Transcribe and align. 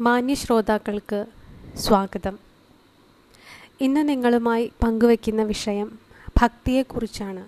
മാന്യ 0.00 0.34
ശ്രോതാക്കൾക്ക് 0.34 1.26
സ്വാഗതം. 1.76 2.38
ഇന്ന് 3.80 4.08
നിങ്ങളുമായി 4.08 4.72
പങ്കുവയ്ക്കുന്ന 4.82 5.42
വിഷയം 5.42 5.98
ഭക്തിയെക്കുറിച്ചാണ്. 6.40 7.44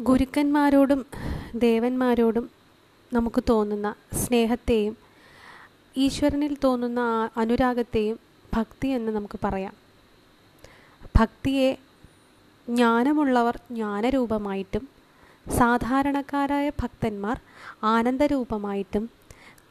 ഗുരുക്കന്മാരോടും 0.00 1.06
ദേവന്മാരോടും 1.54 2.50
നമുക്ക് 3.12 3.44
തോന്നുന്ന 3.48 3.94
സ്നേഹത്തെയും 4.14 4.96
ഈശ്വരനിൽ 5.96 6.56
തോന്നുന്ന 6.64 7.30
അനുരാഗത്തെയും 7.36 8.18
ഭക്തി 8.54 8.88
എന്ന് 8.88 9.12
നമുക്ക് 9.12 9.38
പറയാം. 9.44 9.74
ഭക്തിയെ 11.18 11.78
ജ്ഞാനമുള്ളവർ 12.68 13.56
ജ്ഞാനരൂപമായിട്ടും 13.70 14.93
സാധാരണക്കാരായ 15.50 16.68
ഭക്തന്മാർ 16.68 17.40
ആനന്ദരൂപമായിട്ടും 17.82 19.10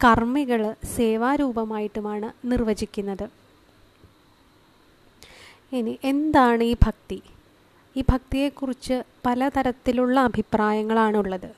കർമ്മികൾ 0.03 0.75
സേവാരൂപമായിട്ടുമാണ് 0.95 2.47
നിർവചിക്കുന്നത്. 2.47 3.29
ഇനി 5.71 5.99
എന്താണ് 6.03 6.63
ഈ 6.63 6.73
ഭക്തി? 6.73 7.21
ഈ 7.97 8.03
ഭക്തിയെക്കുറിച്ച് 8.09 9.03
പലതരത്തിലുള്ള 9.25 10.19
അഭിപ്രായങ്ങളാണുള്ളത്. 10.19 11.51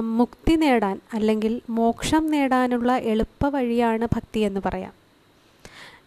മുക്തി 0.00 0.54
നേടാൻ 0.54 1.00
അല്ലെങ്കിൽ 1.14 1.60
മോക്ഷം 1.70 2.26
നേടാനുള്ള 2.26 2.96
എളുപ്പ 2.96 3.48
വഴിയാണ് 3.48 4.04
ഭക്തി 4.04 4.40
എന്ന് 4.40 4.60
പറയാം. 4.66 4.92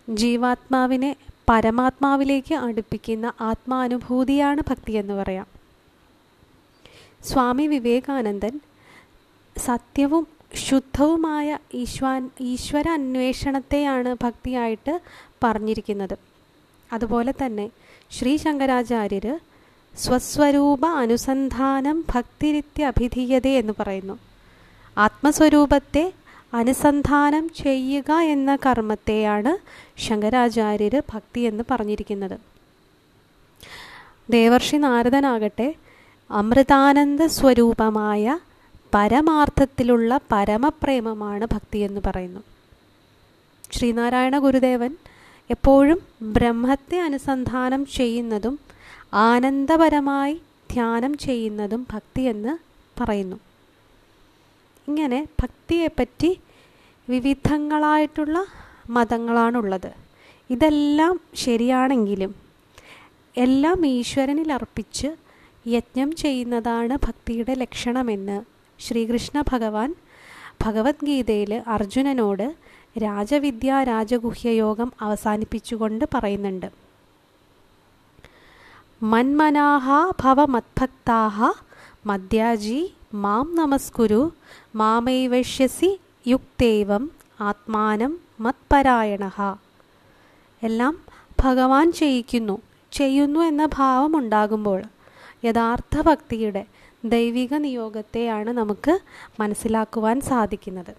ജീവാത്മാവിനെ 0.10 1.16
പരമാത്മാവിലേക്ക് 1.49 2.55
അടുപ്പിക്കുന്ന 2.55 3.34
ആത്മാനുഭൂതിയാണ് 3.41 4.62
ഭക്തി 4.70 4.91
എന്ന് 4.91 5.13
പറയാം. 5.13 5.59
സ്വാമി 7.28 7.68
വിവേകാനന്ദൻ 7.68 8.59
സത്യവും 9.55 10.27
ശുദ്ധവുമായ 10.68 11.57
ഈശ്വാൻ 11.74 12.30
ഈശ്വര 12.41 12.90
അന്വേഷണത്തെയാണ് 12.90 14.16
ഭക്തിയായിട്ട് 14.24 14.93
പറഞ്ഞിരിക്കുന്നത്. 15.43 16.16
അതുപോലെ 16.93 17.34
തന്നെ 17.41 17.66
ശ്രീ 18.12 18.38
ശങ്കരാചാര്യർ 18.38 19.27
സ്വസ്വരൂപ 19.93 20.85
അനുസന്ധാനം 20.85 22.05
ഭക്തിരിത്യ 22.13 22.91
അഭിധീയത 22.91 23.48
എന്ന് 23.62 23.74
പറയുന്നു. 23.80 24.15
ആത്മസ്വരൂപത്തെ 24.98 26.13
അനുസന്ധാനം 26.54 27.49
ചെയ്യുക 27.63 28.12
എന്ന 28.36 28.55
കർമ്മത്തെയാണ് 28.55 29.52
ശങ്കരാചാര്യർ 29.98 30.96
ഭക്തി 31.13 31.41
എന്ന് 31.41 31.63
പറഞ്ഞിരിക്കുന്നത്. 31.71 32.38
ദേവർഷി 34.30 34.77
നാരദനാകട്ടെ 34.77 35.70
അമൃതാനന്ദ 36.32 37.26
സ്വരൂപമായ 37.26 38.40
പരമാർത്ഥത്തിലുള്ള 38.94 40.20
പരമപ്രേമമാണ് 40.32 41.46
ഭക്തി 41.46 41.77
എന്ന് 41.77 42.02
പറയുന്നു. 42.05 42.40
ശ്രീനാരായണ 43.71 44.38
ഗുരുദേവൻ 44.38 44.96
എപ്പോഴും 45.49 45.99
ബ്രഹ്മത്തെ 46.21 46.99
അനുസന്ധാനം 47.02 47.86
ചെയ്യുന്നതും 47.86 48.60
ആനന്ദപരമായി 49.13 50.41
ധ്യാനം 50.71 51.18
ചെയ്യുന്നതും 51.18 51.88
ഭക്തി 51.94 52.21
എന്ന് 52.21 52.58
പറയുന്നു. 53.02 53.36
ഇങ്ങനെ 54.88 55.27
ഭക്തിയെപ്പറ്റി 55.41 56.40
വിവിധങ്ങളായിട്ടുള്ള 57.10 58.46
മതങ്ങളാണുള്ളത്. 58.90 59.91
ഇതെല്ലാം 60.49 61.20
ശരിയാണെങ്കിലും 61.36 62.36
എല്ലാം 63.38 63.88
ഈശ്വരനിൽ 63.88 64.53
അർപ്പിച്ച് 64.53 65.28
യജ്ഞം 65.68 66.16
ചെയ്യുന്നതാണ് 66.16 66.97
ഭക്തിയുടെ 67.07 67.53
ലക്ഷണമെന്ന് 67.53 68.41
ശ്രീകൃഷ്ണ 68.79 69.44
ഭഗവാൻ 69.52 69.96
ഭഗവത്ഗീതയിൽ 70.66 71.63
അർജുനനോട് 71.68 72.56
രാജവിദ്യ 72.97 73.84
രാജഗുഹ്യയോഗം 73.84 74.92
അവസാനിപ്പിച്ചുകൊണ്ട് 75.02 76.06
പറയുന്നുണ്ട്. 76.14 76.70
മന്മനാഹ 79.03 80.12
ഭവ 80.24 80.46
മത്ഭക്താഹ 80.46 81.53
മദ്യാജി 82.06 82.94
മാം 83.14 83.56
നമസ്കുരു 83.56 84.31
മാമൈവശ്യസി 84.76 86.00
യുക്തേവം 86.28 87.12
ആത്മാനം 87.41 88.20
മത്പരായണ. 88.40 89.56
എല്ലാം 90.64 90.97
ഭഗവാൻ 91.41 91.91
ചെയ്യിക്കുന്നു 91.91 92.62
ചെയ്യുന്നു 92.91 93.40
എന്ന 93.40 93.66
ഭാവം 93.66 94.18
ഉണ്ടാകുമ്പോൾ 94.18 94.84
യഥാർത്ഥ 95.44 96.02
ഭക്തിയുടെ 96.02 96.64
ദൈവിക 97.06 97.54
നിയോഗത്തെയാണ് 97.56 98.50
നമുക്ക് 98.50 98.94
മനസ്സിലാക്കുവാൻ 99.40 100.22
സാധിക്കുന്നത്. 100.22 100.94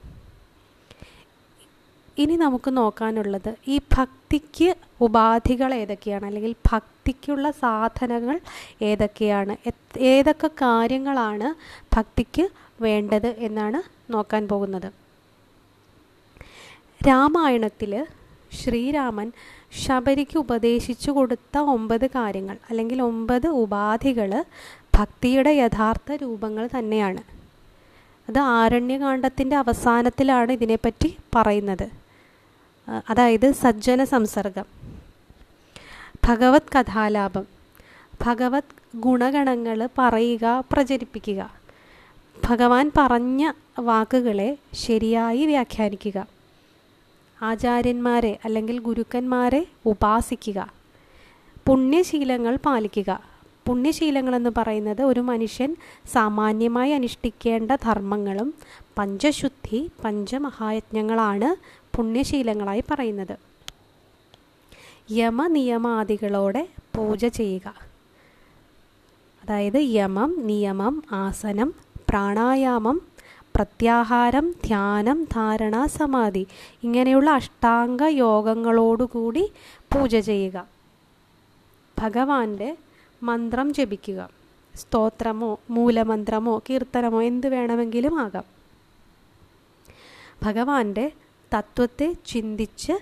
ഇനി 2.23 2.37
നമുക്ക് 2.37 2.77
നോക്കാനുള്ളത് 2.77 3.51
ഈ 3.69 3.81
ഭക്തിക്ക് 3.97 4.75
ഉപാധികൾ 5.01 5.75
ഏതൊക്കെയാണ്? 5.75 6.27
അല്ലെങ്കിൽ 6.27 6.55
ഭക്തിക്കുള്ള 6.71 7.51
സാധനങ്ങൾ 7.51 8.41
ഏതൊക്കെയാണ്? 8.83 9.55
ഏതൊക്കെ 9.99 10.51
കാര്യങ്ങളാണ് 10.63 11.49
ഭക്തിക്ക് 11.97 12.49
വേണ്ടത് 12.83 13.29
എന്നാണ് 13.49 13.81
നോക്കാൻ 14.13 14.49
പോകുന്നത്. 14.49 14.89
രാമായണത്തിൽ 17.09 17.93
ശ്രീരാമൻ 18.53 19.33
ശബരിക്ക് 19.87 20.39
ഉപദേശിച്ചു 20.39 21.11
കൊടുത്ത 21.11 21.59
ഒമ്പത് 21.59 22.07
കാര്യങ്ങൾ 22.07 22.57
അല്ലെങ്കിൽ 22.71 23.03
ഒമ്പത് 23.03 23.47
ഉപാധികൾ 23.47 24.45
ഭക്തിയുടെ 24.95 25.51
യഥാർത്ഥ 25.51 26.13
രൂപങ്ങൾ 26.13 26.69
തന്നെയാണ്. 26.79 27.23
അത് 28.29 28.39
ആരണ്യകാണ്ഡത്തിന്റെ 28.39 29.57
അവസാനത്തിലാണ് 29.57 30.53
ഇതിനെപ്പറ്റി 30.53 31.17
പറയുന്നത്. 31.35 31.91
അതായത് 33.11 33.53
സജ്ജന 33.53 34.05
സംസർഗം 34.05 34.65
ഭഗവത് 36.29 36.79
കഥാലാപം 36.79 37.47
ഭഗവത് 38.23 38.77
ഗുണഗണങ്ങൾ 38.97 39.89
പറയുക 39.99 40.65
പ്രചരിപ്പിക്കുക. 40.73 41.51
ഭഗവാൻ 42.45 42.91
പറഞ്ഞ 42.99 43.53
വാക്കുകളെ 43.79 44.59
ശരിയായി 44.75 45.47
വ്യാഖ്യാനിക്കുക. 45.47 46.40
ആചാര്യന്മാരെ 47.43 48.39
അല്ലെങ്കിൽ 48.45 48.79
ഗുരുക്കന്മാരെ 48.79 49.67
ഉപാസിക്കുക. 49.87 50.73
പുണ്യശീലങ്ങൾ 51.69 52.57
പാലിക്കുക. 52.57 53.21
പുണ്യശീലങ്ങൾ 53.67 54.37
എന്ന് 54.37 54.51
പറയുന്നത് 54.59 55.03
ഒരു 55.03 55.21
മനുഷ്യൻ 55.21 55.77
സാമാന്യമായി 56.13 56.91
അനുഷ്ഠിക്കേണ്ട 56.91 57.73
ധർമ്മങ്ങളും 57.73 58.55
പഞ്ചശുദ്ധി 58.99 59.91
പഞ്ചമഹായജ്ഞങ്ങളാണ് 60.05 61.57
പുണ്യശീലങ്ങളായി 61.97 62.85
പറയുന്നത്. 62.91 63.39
യമനിയമാദികളോടെ 65.11 66.69
പൂജ 66.97 67.27
ചെയ്യുക. 67.27 67.75
അതായത് 69.45 69.77
യമം 69.77 70.47
നിയമം 70.47 71.03
ആസനം 71.13 71.75
പ്രാണായാമം 72.09 73.10
പ്രത്യാഹാരം 73.55 74.55
ധ്യാനം 74.65 75.25
ധാരണ 75.25 75.87
സമാധി 75.87 76.47
ഇങ്ങനെയുള്ള 76.83 77.31
അഷ്ടാംഗ 77.31 78.03
യോഗങ്ങളോടുകൂടി 78.03 79.53
പൂജ 79.93 80.17
ചെയ്യുക. 80.17 80.67
ഭഗവാന്റെ 81.99 82.77
മന്ത്രം 83.23 83.75
ജപിക്കുക. 83.75 84.31
സ്തോത്രമോ 84.75 85.61
മൂലമന്ത്രമോ 85.71 86.59
കീർത്തനമോ 86.59 87.23
എന്ത് 87.23 87.47
വേണമെങ്കിലും 87.47 88.19
ആകാം. 88.21 88.45
ഭഗവാന്റെ 90.43 91.13
തത്വത്തെ 91.55 92.13
ചിന്തിച്ച് 92.27 92.93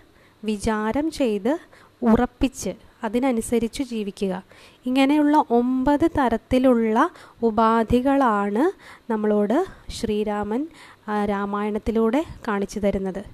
വിചാരം 0.44 1.10
ചെയ്ത് 1.10 1.58
ഉറപ്പിച്ച് 2.03 2.72
അതിനനുസരിച്ച് 3.04 3.82
ജീവിക്കുക. 3.82 4.42
ഇങ്ങനെയുള്ള 4.86 5.44
ഒമ്പത് 5.50 6.10
തരത്തിലുള്ള 6.19 7.10
ഉപാധികളാണ് 7.42 8.64
നമ്മളോട് 9.12 9.67
ശ്രീരാമൻ 9.90 10.67
രാമായണത്തിലൂടെ 11.08 12.25
കാണിച്ചു 12.49 12.78
തരുന്നത്. 12.78 13.25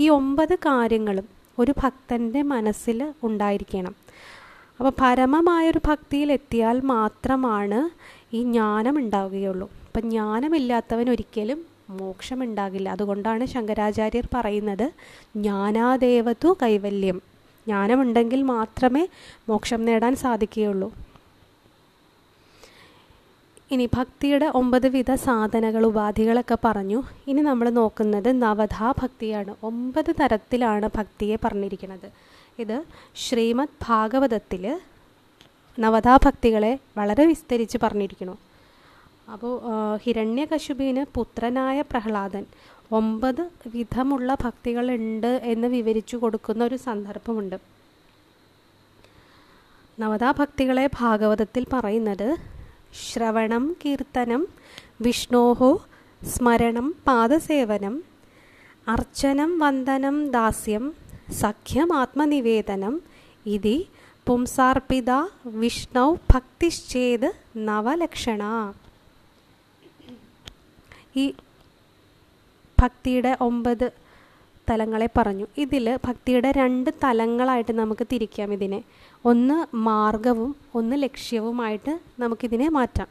ഈ 0.00 0.08
ഒമ്പത് 0.08 0.54
കാര്യങ്ങളും 0.54 1.28
ഒരു 1.58 1.74
ഭക്തന്റെ 1.82 2.42
മനസ്സിൽ 2.42 3.14
ഉണ്ടായിരിക്കണം. 3.22 3.94
അപ്പോൾ 4.78 4.92
പരമമായൊരു 5.00 5.80
ഭക്തിയിൽ 5.88 6.32
എത്തിയാൽ 6.32 6.80
മാത്രമാണ് 6.80 7.90
ഈ 8.36 8.42
ജ്ഞാനം 8.42 8.98
ഉണ്ടാവുകയുള്ളൂ. 8.98 9.70
അപ്പം 9.86 10.10
ജ്ഞാനമില്ലാത്തവൻ 10.10 11.10
ഒരിക്കലും 11.10 11.66
മോക്ഷമുണ്ടാകില്ല. 11.90 12.88
അതുകൊണ്ടാണ് 12.88 13.46
ശങ്കരാചാര്യർ 13.46 14.28
പറയുന്നത് 14.34 14.92
ജ്ഞാനാദേവതു 15.36 16.56
കൈവല്യം. 16.62 17.29
ജ്ഞാനമുണ്ടെങ്കിൽ 17.70 18.40
മാത്രമേ 18.54 19.04
മോക്ഷം 19.48 19.80
നേടാൻ 19.88 20.12
സാധിക്കുകയുള്ളൂ. 20.24 20.90
ഇനി 23.70 23.84
ഭക്തിയുടെ 23.94 24.46
ഒമ്പത് 24.60 24.86
വിധ 24.94 25.10
സാധനകൾ 25.26 25.82
ഉപാധികളൊക്കെ 25.86 26.56
പറഞ്ഞു. 26.64 27.00
ഇനി 27.28 27.42
നമ്മൾ 27.48 27.66
നോക്കുന്നത് 27.80 28.30
നവധാ 28.42 28.88
ഭക്തിയാണ്. 29.02 29.52
ഒമ്പത് 29.62 30.10
തരത്തിലാണ് 30.20 30.86
ഭക്തിയെ 30.96 31.36
പറഞ്ഞിരിക്കുന്നത്. 31.44 32.08
ഇത് 32.58 32.76
ശ്രീമദ് 33.16 33.76
ഭാഗവതത്തിൽ 33.88 34.64
നവധാ 35.78 36.14
ഭക്തികളെ 36.24 36.72
വളരെ 36.98 37.24
വിസ്തരിച്ച് 37.30 37.78
പറഞ്ഞിരിക്കുന്നു. 37.82 38.36
അപ്പോൾ 39.32 39.54
ഹിരണ്യകശുപിന് 39.96 41.04
പുത്രനായ 41.14 41.80
പ്രഹ്ലാദൻ 41.80 42.44
ഒമ്പത് 42.92 43.42
വിധമുള്ള 43.74 44.36
ഭക്തികളുണ്ട് 44.44 45.40
എന്ന് 45.44 45.68
വിവരിച്ചു 45.68 46.16
കൊടുക്കുന്ന 46.16 46.64
ഒരു 46.64 46.76
സന്ദർഭമുണ്ട്. 46.76 47.56
നവതാഭക്തികളെ 50.00 50.86
ഭാഗവതത്തിൽ 50.98 51.66
പറയുന്നത് 51.72 52.28
ശ്രവണം 53.02 53.76
കീർത്തനം 53.84 54.46
വിഷ്ണോഹോ 55.00 55.70
സ്മരണം 56.22 56.94
പാദസേവനം 57.06 57.94
അർച്ചനം 58.88 59.58
വന്ദനം 59.58 60.30
ദാസ്യം 60.30 60.84
സഖ്യം 61.32 61.88
ആത്മനിവേദനം 61.96 62.94
ഇതി 63.46 63.88
പുംസാർപ്പിത 64.26 65.10
വിഷ്ണു 65.44 66.18
ഭക്തിശ്ചേത് 66.32 67.28
നവലക്ഷണ. 67.56 68.42
ഈ 71.16 71.34
ഭക്തിയുടെ 72.82 73.36
ഒമ്പത് 73.40 73.92
തലങ്ങളെ 74.70 75.08
പറഞ്ഞു. 75.18 75.46
ഇതിൽ 75.58 75.98
ഭക്തിയുടെ 76.04 76.52
രണ്ട് 76.52 76.90
തലങ്ങളായിട്ട് 77.04 77.72
നമുക്ക് 77.72 78.06
തിരിക്കാം 78.12 78.52
ഇതിനെ. 78.52 78.84
ഒന്ന് 79.24 79.76
മാർഗവും 79.76 80.56
ഒന്ന് 80.74 80.96
ലക്ഷ്യവുമായിട്ട് 81.02 82.00
നമുക്കിതിനെ 82.18 82.68
മാറ്റാം. 82.68 83.08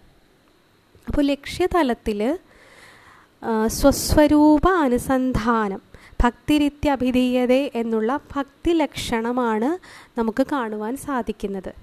അപ്പോൾ 1.08 1.22
ലക്ഷ്യതലത്തിൽ 1.22 2.38
സ്വസ്വരൂപ 3.68 4.68
അനുസന്ധാനം 4.68 5.82
ഭക്തിരിത്യഭിധീയത 6.24 7.52
എന്നുള്ള 7.52 8.20
ഭക്തി 8.36 8.72
ലക്ഷണമാണ് 8.72 9.70
നമുക്ക് 10.20 10.46
കാണുവാൻ 10.52 10.98
സാധിക്കുന്നത്. 10.98 11.74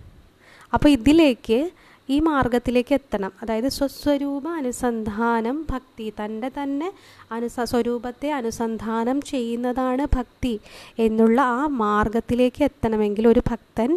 അപ്പോൾ 0.74 0.88
ഇതിലേക്ക് 0.88 1.70
ഈ 2.10 2.16
മാർഗത്തിലേക്ക് 2.20 2.92
എത്തണം. 2.94 3.32
അതായത് 3.42 3.68
സ്വസ്വരൂപ 3.68 4.48
അനുസന്ധാനം 4.48 5.66
ഭക്തി. 5.70 6.06
തന്റെ 6.20 6.48
തന്നെ 6.58 6.88
അനുസ 7.32 7.60
സ്വരൂപത്തെ 7.60 8.28
അനുസന്ധാനം 8.32 9.20
ചെയ്യുന്നതാണ് 9.22 10.06
ഭക്തി 10.16 10.54
എന്നുള്ള 10.98 11.40
ആ 11.40 11.66
മാർഗത്തിലേക്ക് 11.66 12.62
എത്തണമെങ്കിൽ 12.64 13.28
ഒരു 13.28 13.42
ഭക്തൻ 13.50 13.90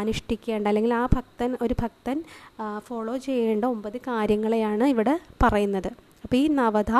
അനുഷ്ഠിക്കേണ്ട 0.00 0.68
അല്ലെങ്കിൽ 0.68 0.94
ആ 0.94 1.04
ഭക്തൻ 1.16 1.56
ഒരു 1.62 1.74
ഭക്തൻ 1.82 2.18
ഫോളോ 2.86 3.16
ചെയ്യേണ്ട 3.16 3.64
ഒമ്പത് 3.64 3.98
കാര്യങ്ങളെയാണ് 4.08 4.84
ഇവിടെ 4.84 5.14
പറയുന്നത്. 5.42 5.90
അപ്പോൾ 6.24 6.36
ഈ 6.36 6.46
നവധ 6.60 6.92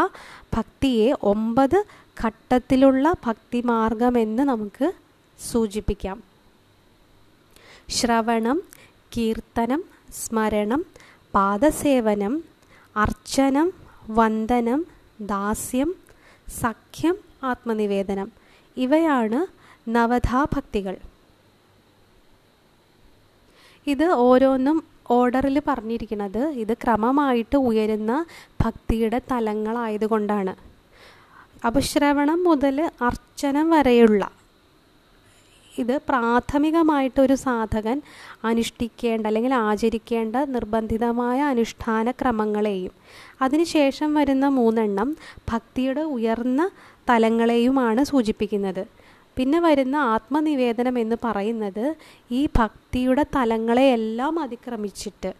ഭക്തിയെ 0.56 1.08
ഒമ്പത് 1.22 1.78
ഘട്ടത്തിലുള്ള 2.24 3.14
ഭക്തി 3.26 3.60
മാർഗമെന്ന് 3.60 4.42
നമുക്ക് 4.42 4.86
സൂചിപ്പിക്കാം. 5.50 6.18
ശ്രവണം 7.88 8.58
കീർത്തനം 9.16 9.97
സ്മരണം 10.12 10.84
പാദസേവനം 11.34 12.44
അർച്ചനം 12.96 13.72
വന്ദനം 14.10 14.86
ദാസ്യം 15.20 15.94
സഖ്യം 16.60 17.18
ആത്മനിവേദനം. 17.44 18.32
ഇവയാണ് 18.76 19.46
നവധാഭക്തികൾ. 19.90 20.96
ഇത് 23.86 24.04
ഓരോന്നും 24.04 24.84
ഓർഡറിൽ 25.10 25.62
പറഞ്ഞിരിക്കുന്നത് 25.68 26.38
ഇത് 26.38 26.74
ക്രമമായിട്ട് 26.74 27.56
ഉയരുന്ന 27.56 28.24
ഭക്തിയുടെ 28.64 29.20
തലങ്ങളായതുകൊണ്ടാണ്. 29.32 30.56
അപശ്രവണം 31.66 32.44
മുതൽ 32.44 32.90
അർച്ചനം 33.02 33.70
വരെയുള്ള 33.70 34.37
ഇത് 35.78 36.00
പ്രാഥമികമായിട്ടൊരു 36.08 37.34
സാധകൻ 37.34 38.02
അനുഷ്ഠിക്കേണ്ട 38.44 39.26
അല്ലെങ്കിൽ 39.26 39.54
ആചരിക്കേണ്ട 39.54 40.36
നിർബന്ധിതമായ 40.36 41.40
അനുഷ്ഠാന 41.42 42.10
ക്രമങ്ങളെയും 42.10 42.94
അതിനുശേഷം 43.42 44.14
വരുന്ന 44.14 44.48
മൂന്നെണ്ണം 44.48 45.16
ഭക്തിയുടെ 45.48 46.00
ഉയർന്ന 46.00 46.70
തലങ്ങളെയുമാണ് 47.10 48.04
സൂചിപ്പിക്കുന്നത്. 48.04 48.86
പിന്നെ 49.36 49.60
വരുന്ന 49.60 49.96
ആത്മനിവേദനം 49.96 50.98
എന്ന് 50.98 51.16
പറയുന്നത് 51.24 51.94
ഈ 52.30 52.48
ഭക്തിയുടെ 52.58 53.24
തലങ്ങളെയെല്ലാം 53.36 54.38
അതിക്രമിച്ചിട്ട് 54.38 55.32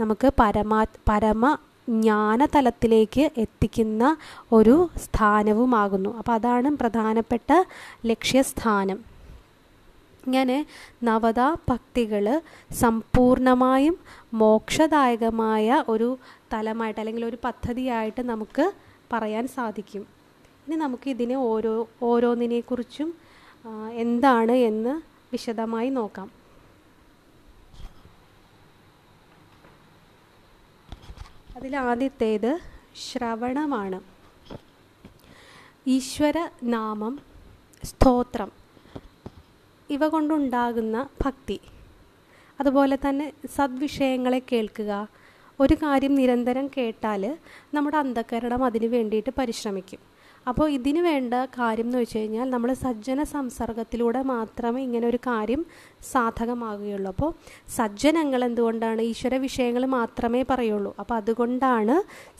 നമുക്ക് 0.00 0.32
പരമാ 0.40 0.86
പരമ 1.08 1.58
ജ്ഞാനതലത്തിലേക്ക് 1.88 3.30
എത്തിക്കുന്ന 3.38 4.16
ഒരു 4.52 4.88
സ്ഥാനവുമാകുന്നു. 4.96 6.10
അപ്പോൾ 6.18 6.32
അതാണ് 6.32 6.76
പ്രധാനപ്പെട്ട 6.76 7.50
ലക്ഷ്യസ്ഥാനം. 8.06 9.09
ഇങ്ങനെ 10.26 10.66
നവതാ 11.04 11.56
ഭക്തികൾ 11.68 12.40
സമ്പൂർണമായും 12.72 13.98
മോക്ഷദായകമായ 14.34 15.84
ഒരു 15.88 16.18
തലമായിട്ട് 16.52 17.00
അല്ലെങ്കിൽ 17.00 17.24
ഒരു 17.24 17.38
പദ്ധതിയായിട്ട് 17.44 18.22
നമുക്ക് 18.22 18.72
പറയാൻ 19.12 19.48
സാധിക്കും. 19.48 20.06
ഇനി 20.66 20.76
നമുക്ക് 20.76 21.10
ഇതിനെ 21.10 21.36
ഓരോ 21.36 21.88
ഓരോന്നിനെക്കുറിച്ചും 22.02 23.14
എന്താണ് 23.92 24.52
എന്ന് 24.52 25.00
വിശദമായി 25.32 25.88
നോക്കാം. 25.88 26.30
അതിലാദ്യത്തേത് 31.56 32.58
ശ്രവണമാണ്. 33.08 34.00
ഈശ്വര 35.86 36.48
നാമം 36.62 37.20
സ്തോത്രം. 37.84 38.59
ഇവ 39.90 40.08
കൊണ്ടുണ്ടാകുന്ന 40.08 41.08
ഭക്തി. 41.24 41.60
അതുപോലെ 42.60 42.96
തന്നെ 42.96 43.32
സദ്വിഷയങ്ങളെ 43.56 44.42
കേൾക്കുക. 44.52 45.08
ഒരു 45.60 45.74
കാര്യം 45.74 46.14
നിരന്തരം 46.14 46.70
കേട്ടാൽ 46.76 47.36
നമ്മുടെ 47.74 47.96
അന്ധകരണം 47.96 48.64
അതിന് 48.64 48.86
വേണ്ടിയിട്ട് 48.86 49.30
പരിശ്രമിക്കും. 49.38 50.09
അപ്പോൾ 50.46 50.68
ഇതിന് 50.76 51.00
വേണ്ട 51.00 51.34
കാര്യം 51.58 51.86
എന്ന് 51.86 51.98
വെച്ച് 51.98 52.20
കഴിഞ്ഞാൽ 52.20 52.46
നമ്മൾ 52.50 52.70
സജ്ജന 52.84 53.22
സംസർഗത്തിലൂടെ 53.32 54.20
മാത്രമേ 54.30 54.80
ഇങ്ങനെ 54.86 55.06
ഒരു 55.06 55.18
കാര്യം 55.26 55.62
സാധകമാകുകയുള്ളൂ. 56.12 57.08
അപ്പോൾ 57.14 57.30
സജ്ജനങ്ങൾ 57.76 58.40
എന്തുകൊണ്ടാണ് 58.48 59.02
ഈശ്വര 59.10 59.34
വിഷയങ്ങൾ 59.46 59.84
മാത്രമേ 59.96 60.42
പറയുള്ളൂ? 60.50 60.94
അപ്പോൾ 61.00 61.16
അതുകൊണ്ടാണ് 61.20 61.96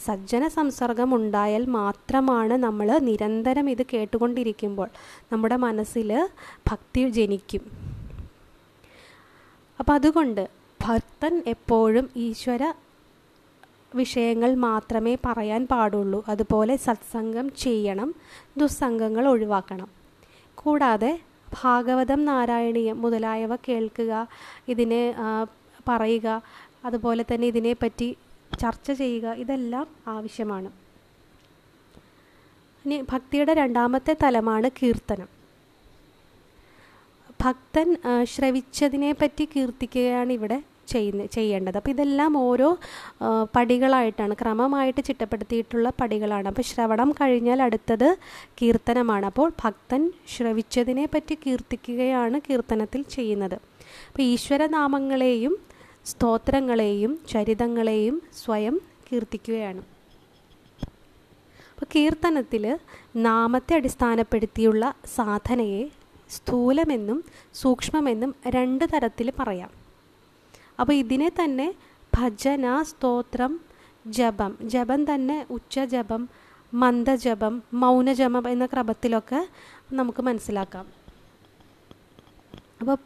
സജ്ജന 0.06 0.48
സംസർഗം 0.58 1.14
ഉണ്ടായാൽ 1.18 1.64
മാത്രമാണ് 1.78 2.56
നമ്മൾ 2.66 2.90
നിരന്തരം 3.08 3.68
ഇത് 3.74 3.84
കേട്ടുകൊണ്ടിരിക്കുമ്പോൾ 3.92 4.88
നമ്മുടെ 5.32 5.58
മനസ്സിൽ 5.66 6.10
ഭക്തി 6.70 7.04
ജനിക്കും. 7.18 7.64
അപ്പം 9.78 9.94
അതുകൊണ്ട് 9.98 10.44
ഭക്തൻ 10.80 11.34
എപ്പോഴും 11.54 12.06
ഈശ്വര 12.26 12.64
വിഷയങ്ങൾ 13.94 14.54
മാത്രമേ 14.54 15.14
പറയാൻ 15.26 15.66
പാടുള്ളൂ. 15.66 16.24
അതുപോലെ 16.28 16.76
സത്സംഗം 16.76 17.46
ചെയ്യണം 17.56 18.14
ദുസ്സംഗങ്ങൾ 18.56 19.28
ഒഴിവാക്കണം. 19.28 19.88
കൂടാതെ 20.54 21.20
ഭാഗവതം 21.62 22.24
നാരായണീയം 22.24 23.02
മുതലായവ 23.02 23.56
കേൾക്കുക 23.56 24.28
ഇതിനെ 24.68 25.14
പറയുക 25.88 26.42
അതുപോലെ 26.84 27.24
തന്നെ 27.30 27.46
ഇതിനെപ്പറ്റി 27.46 28.16
ചർച്ച 28.60 28.90
ചെയ്യുക 28.92 29.26
ഇതെല്ലാം 29.42 29.86
ആവശ്യമാണ്. 30.08 30.70
ഇനി 32.84 33.04
ഭക്തിയുടെ 33.12 33.54
രണ്ടാമത്തെ 33.54 34.16
തലമാണ് 34.22 34.70
കീർത്തനം. 34.70 35.28
ഭക്തൻ 37.42 37.96
ശ്രവിച്ചതിനെപ്പറ്റി 38.24 39.44
കീർത്തിക്കുകയാണ് 39.44 40.32
ഇവിടെ 40.32 40.62
ചെയ്യുന്ന 40.92 41.26
ചെയ്യേണ്ടത്. 41.36 41.76
അപ്പോൾ 41.80 41.92
ഇതെല്ലാം 41.94 42.32
ഓരോ 42.46 42.68
പടികളായിട്ടാണ് 43.56 44.34
ക്രമമായിട്ട് 44.42 45.02
ചിട്ടപ്പെടുത്തിയിട്ടുള്ള 45.08 45.88
പടികളാണ്. 46.00 46.46
അപ്പോൾ 46.52 46.66
ശ്രവണം 46.70 47.10
കഴിഞ്ഞാൽ 47.20 47.62
അടുത്തത് 47.68 48.08
കീർത്തനമാണ്. 48.60 49.26
അപ്പോൾ 49.30 49.48
ഭക്തൻ 49.64 50.02
ശ്രവിച്ചതിനെ 50.34 51.06
പറ്റി 51.14 51.36
കീർത്തിക്കുകയാണ് 51.46 52.38
കീർത്തനത്തിൽ 52.48 53.02
ചെയ്യുന്നത്. 53.16 53.58
അപ്പോൾ 54.10 54.24
ഈശ്വരനാമങ്ങളെയും 54.32 55.56
സ്തോത്രങ്ങളെയും 56.10 57.12
ചരിതങ്ങളെയും 57.32 58.16
സ്വയം 58.42 58.76
കീർത്തിക്കുകയാണ്. 59.08 59.82
അപ്പോൾ 61.72 61.86
കീർത്തനത്തിൽ 61.94 62.64
നാമത്തെ 63.26 63.74
അടിസ്ഥാനപ്പെടുത്തിയുള്ള 63.78 64.84
സാധനയെ 65.16 65.84
സ്ഥൂലമെന്നും 66.36 67.18
സൂക്ഷ്മമെന്നും 67.60 68.32
രണ്ട് 68.56 68.84
തരത്തിൽ 68.92 69.28
പറയാം. 69.38 69.70
അപ്പോൾ 70.80 70.92
ഇതിനെ 70.92 71.28
തന്നെ 71.40 71.66
ഭജന 72.16 72.66
സ്തോത്രം 72.90 73.52
ജപം. 74.06 74.52
ജപം 74.74 75.00
തന്നെ 75.14 75.36
ഉച്ചജപം 75.50 76.22
മന്ദജപം 76.72 77.54
മൗനജപം 77.82 78.44
എന്ന 78.48 78.66
ക്രമത്തിലൊക്കെ 78.66 79.40
നമുക്ക് 79.98 80.22
മനസ്സിലാക്കാം. 80.22 80.86
അപ്പോൾ 82.80 82.96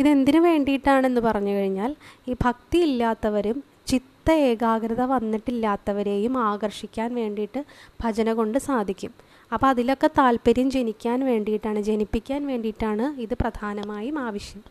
ഇതെന്തിനു 0.00 0.38
വേണ്ടിയിട്ടാണെന്ന് 0.38 1.20
പറഞ്ഞു 1.20 1.52
കഴിഞ്ഞാൽ 1.56 1.92
ഈ 2.28 2.34
ഭക്തി 2.44 2.78
ഇല്ലാത്തവരും 2.78 3.58
ചിത്ത 3.90 4.30
ഏകാഗ്രത 4.50 5.02
വന്നിട്ടില്ലാത്തവരെയും 5.12 6.34
ആകർഷിക്കാൻ 6.48 7.10
വേണ്ടിയിട്ട് 7.20 7.60
ഭജന 8.02 8.32
കൊണ്ട് 8.32 8.58
സാധിക്കും. 8.58 9.12
അപ്പോൾ 9.52 9.66
അതിലൊക്കെ 9.66 10.10
താല്പര്യം 10.18 10.68
ജനിക്കാൻ 10.70 11.20
വേണ്ടിയിട്ടാണ് 11.30 11.80
ജനിപ്പിക്കാൻ 11.80 12.42
വേണ്ടിയിട്ടാണ് 12.46 13.06
ഇത് 13.20 13.34
പ്രധാനമായും 13.34 14.18
ആവശ്യം. 14.26 14.62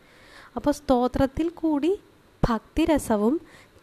അപ്പോൾ 0.56 0.72
സ്തോത്രത്തിൽ 0.80 1.48
കൂടി 1.62 1.92
ഭക്തിരസവും 2.42 3.34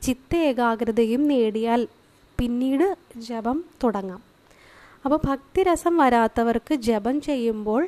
ചിത്ത 0.02 0.32
ഏകാഗ്രതയും 0.50 1.22
നേടിയാൽ 1.28 1.82
പിന്നീട് 2.40 2.88
ജപം 3.28 3.58
തുടങ്ങാം. 3.84 4.22
അപ്പോൾ 5.06 5.20
ഭക്തിരസം 5.30 5.94
വരാത്തവർക്ക് 5.98 6.74
ജപം 6.88 7.22
ചെയ്യുമ്പോൾ 7.22 7.84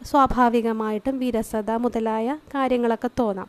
സ്വാഭാവികമായിട്ടും 0.00 1.16
വിരസത 1.18 1.70
മുതലായ 1.84 2.36
കാര്യങ്ങളൊക്കെ 2.54 3.10
തോന്നാം. 3.20 3.48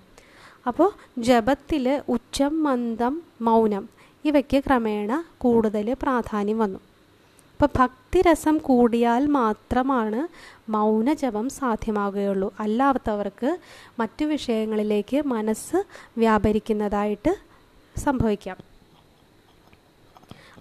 അപ്പോൾ 0.65 0.89
ജപത്തിൽ 1.29 1.85
ഉച്ചം 2.15 2.63
മന്ദം 2.63 3.13
മൗനം 3.41 3.85
ഇവയ്ക്ക് 4.25 4.59
ക്രമേണ 4.65 5.11
കൂടുതൽ 5.37 5.87
പ്രാധാന്യം 6.03 6.57
വന്നു. 6.57 6.79
അപ്പോൾ 7.61 7.73
ഭക്തിരസം 7.79 8.57
കൂടിയാൽ 8.57 9.27
മാത്രമാണ് 9.27 10.21
മൗനജപം 10.71 11.49
സാധ്യമാകുകയുള്ളൂ. 11.49 12.53
അല്ലാത്തവർക്ക് 12.59 13.49
മറ്റു 13.99 14.25
വിഷയങ്ങളിലേക്ക് 14.25 15.21
മനസ്സ് 15.33 15.79
വ്യാപരിക്കുന്നതായിട്ട് 16.17 17.33
സംഭവിക്കാം. 17.95 18.57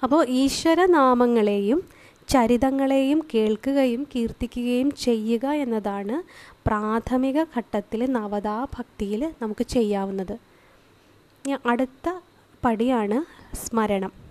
അപ്പോൾ 0.03 0.29
ഈശ്വരനാമങ്ങളെയും 0.29 1.81
ചരിതങ്ങളെയും 2.29 3.23
കേൾക്കുകയും 3.35 4.07
കീർത്തിക്കുകയും 4.17 4.91
ചെയ്യുക 5.07 5.47
എന്നതാണ് 5.65 6.19
പ്രാഥമിക 6.69 7.43
ഘട്ടത്തിൽ 7.43 8.13
നവതാ 8.13 8.67
ഭക്തിയിൽ 8.79 9.33
നമുക്ക് 9.43 9.67
ചെയ്യാവുന്നത്. 9.67 10.37
അടുത്ത 11.67 12.09
പടിയാണ് 12.65 13.19
സ്മരണം. 13.57 14.30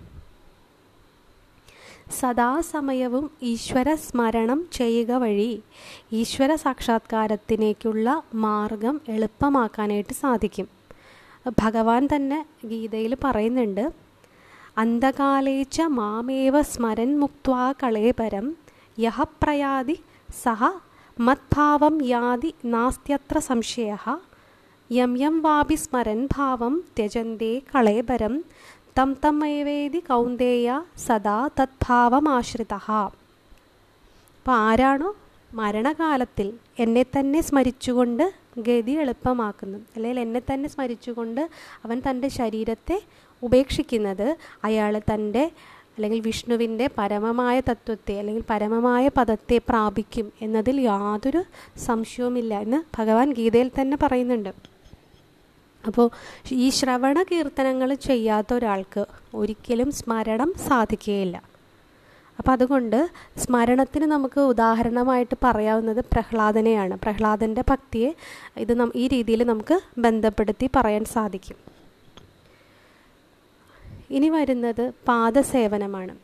സദാസമയവും 2.10 3.32
ഈശ്വര 3.42 3.96
സ്മരണം 3.96 4.68
ചെയ്യുക 4.72 5.12
വഴി 5.12 5.64
ഈശ്വര 6.12 6.56
സാക്ഷാത്കാരത്തിലേക്കുള്ള 6.56 8.24
മാർഗം 8.34 9.02
എളുപ്പമാക്കാനായിട്ട് 9.08 10.14
സാധിക്കും. 10.14 10.68
ഭഗവാൻ 11.60 12.10
തന്നെ 12.16 12.46
ഗീതയിൽ 12.66 13.16
പറയുന്നുണ്ട് 13.24 13.86
അന്ധകാലേച്ച 14.78 15.82
മാമേവ 15.82 16.62
സ്മരൻ 16.62 17.20
മുക്വാ 17.20 17.74
കളേപരം 17.84 18.56
യഹ 18.98 19.24
പ്രയാതി 19.44 19.98
സഹ 20.44 20.62
മത്ഭാവം 21.18 22.04
യാതി 22.06 22.54
നാസ്ത്യത്ര 22.66 23.40
സംശയ 23.40 23.96
യം 24.90 25.18
യം 25.18 25.42
വാപി 25.42 25.76
സ്മരൻ 25.76 26.28
ഭാവം 26.38 26.84
ത്യജന്തേ 26.98 27.62
കളേപരം 27.76 28.36
തം 28.98 29.10
തമ്മേവേദി 29.24 30.00
കൗന്ദേയ 30.10 30.68
സദാ 31.06 31.36
തദ്ഭാവമാശ്രിത. 31.58 32.74
അപ്പോൾ 34.40 34.56
ആരാണോ 34.68 35.10
മരണകാലത്തിൽ 35.60 36.48
എന്നെ 36.84 37.04
തന്നെ 37.16 37.40
സ്മരിച്ചുകൊണ്ട് 37.48 38.24
ഗതി 38.68 38.94
എളുപ്പമാക്കുന്നു 39.04 39.78
അല്ലെങ്കിൽ 39.96 40.20
എന്നെ 40.26 40.42
തന്നെ 40.50 40.68
സ്മരിച്ചുകൊണ്ട് 40.74 41.42
അവൻ 41.86 41.98
തന്റെ 42.08 42.30
ശരീരത്തെ 42.40 42.98
ഉപേക്ഷിക്കുന്നത് 43.42 44.28
അയാൾ 44.70 44.94
തന്റെ 45.12 45.44
അല്ലെങ്കിൽ 45.96 46.20
വിഷ്ണുവിന്റെ 46.30 46.86
പരമമായ 46.98 47.60
തത്വത്തെ 47.70 48.14
അല്ലെങ്കിൽ 48.20 48.44
പരമമായ 48.52 49.06
പദത്തെ 49.18 49.58
പ്രാപിക്കും 49.70 50.28
എന്നതിൽ 50.48 50.78
യാതൊരു 50.90 51.42
സംശയവുമില്ല 51.88 52.54
എന്ന് 52.66 52.82
ഭഗവാൻ 52.98 53.30
ഗീതയിൽ 53.40 53.72
തന്നെ 53.80 53.98
പറയുന്നുണ്ട്. 54.04 54.52
അപ്പോൾ 55.86 56.10
ഈ 56.52 56.70
ശ്രവണ 56.70 57.24
കീർത്തനങ്ങൾ 57.24 57.94
ചെയ്യാത്ത 57.94 58.54
ഒരാൾക്ക് 58.54 59.06
ഒരിക്കലും 59.34 59.92
സ്മരണം 59.92 60.54
സാധിക്കുകയില്ല. 60.68 61.44
അപ്പം 62.40 62.54
അതുകൊണ്ട് 62.54 63.10
സ്മരണത്തിന് 63.38 64.06
നമുക്ക് 64.06 64.40
ഉദാഹരണമായിട്ട് 64.42 65.36
പറയാവുന്നത് 65.44 66.00
പ്രഹ്ലാദനെയാണ്. 66.00 66.98
പ്രഹ്ലാദന്റെ 66.98 67.64
ഭക്തിയെ 67.70 68.16
ഇത് 68.58 68.92
ഈ 68.96 69.08
രീതിയിൽ 69.08 69.44
നമുക്ക് 69.44 69.80
ബന്ധപ്പെടുത്തി 69.98 70.70
പറയാൻ 70.76 71.06
സാധിക്കും. 71.06 71.56
ഇനി 74.10 74.30
വരുന്നത് 74.30 74.92
പാദസേവനമാണ്. 75.08 76.18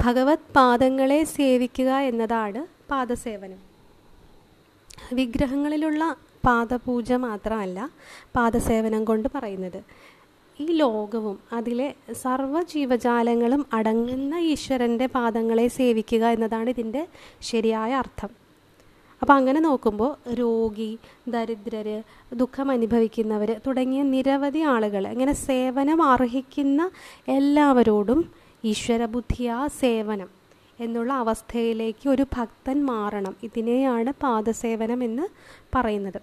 ഭഗവത് 0.00 0.38
പാദങ്ങളെ 0.56 1.24
സേവിക്കുക 1.24 1.88
എന്നതാണ് 1.88 2.66
പാദസേവനം. 2.90 3.58
വിഗ്രഹങ്ങളിലുള്ള 5.12 6.16
പാദപൂജ 6.44 7.12
മാത്രമല്ല 7.12 7.90
പാദസേവനം 8.36 9.04
കൊണ്ട് 9.04 9.28
പറയുന്നത്. 9.34 9.80
ഈ 10.60 10.66
ലോകവും 10.66 11.36
അതിലെ 11.52 11.94
സർവ 12.22 12.62
ജീവജാലങ്ങളും 12.72 13.66
അടങ്ങുന്ന 13.72 14.34
ഈശ്വരന്റെ 14.52 15.06
പാദങ്ങളെ 15.06 15.66
സേവിക്കുക 15.68 16.24
എന്നതാണ് 16.36 16.68
ഇതിന്റെ 16.68 17.02
ശരിയായ 17.50 17.92
അർത്ഥം. 17.94 18.30
അപ്പോൾ 19.22 19.32
അങ്ങനെ 19.32 19.60
നോക്കുമ്പോൾ 19.60 20.12
രോഗി 20.40 20.98
ദരിദ്രർ 21.28 21.88
ദുഃഖം 22.34 22.70
അനുഭവിക്കുന്നവർ 22.70 23.50
തുടങ്ങിയ 23.66 24.02
നിരവധി 24.02 24.62
ആളുകൾ 24.74 25.06
അങ്ങനെ 25.06 25.32
സേവനം 25.32 26.02
അർഹിക്കുന്ന 26.02 26.90
എല്ലാവരോടും 27.28 28.20
ഈശ്വരബുദ്ധിയാ 28.64 29.66
സേവനം. 29.66 30.39
എന്നുള്ള 30.80 31.12
അവസ്ഥയിലേക്ക് 31.12 32.08
ഒരു 32.08 32.24
ഭക്തൻ 32.36 32.86
മാറണം. 32.86 33.36
ഇതിനെയാണ് 33.42 34.12
പാദസേവനം 34.22 35.04
എന്ന് 35.04 35.26
പറയുന്നത്. 35.74 36.20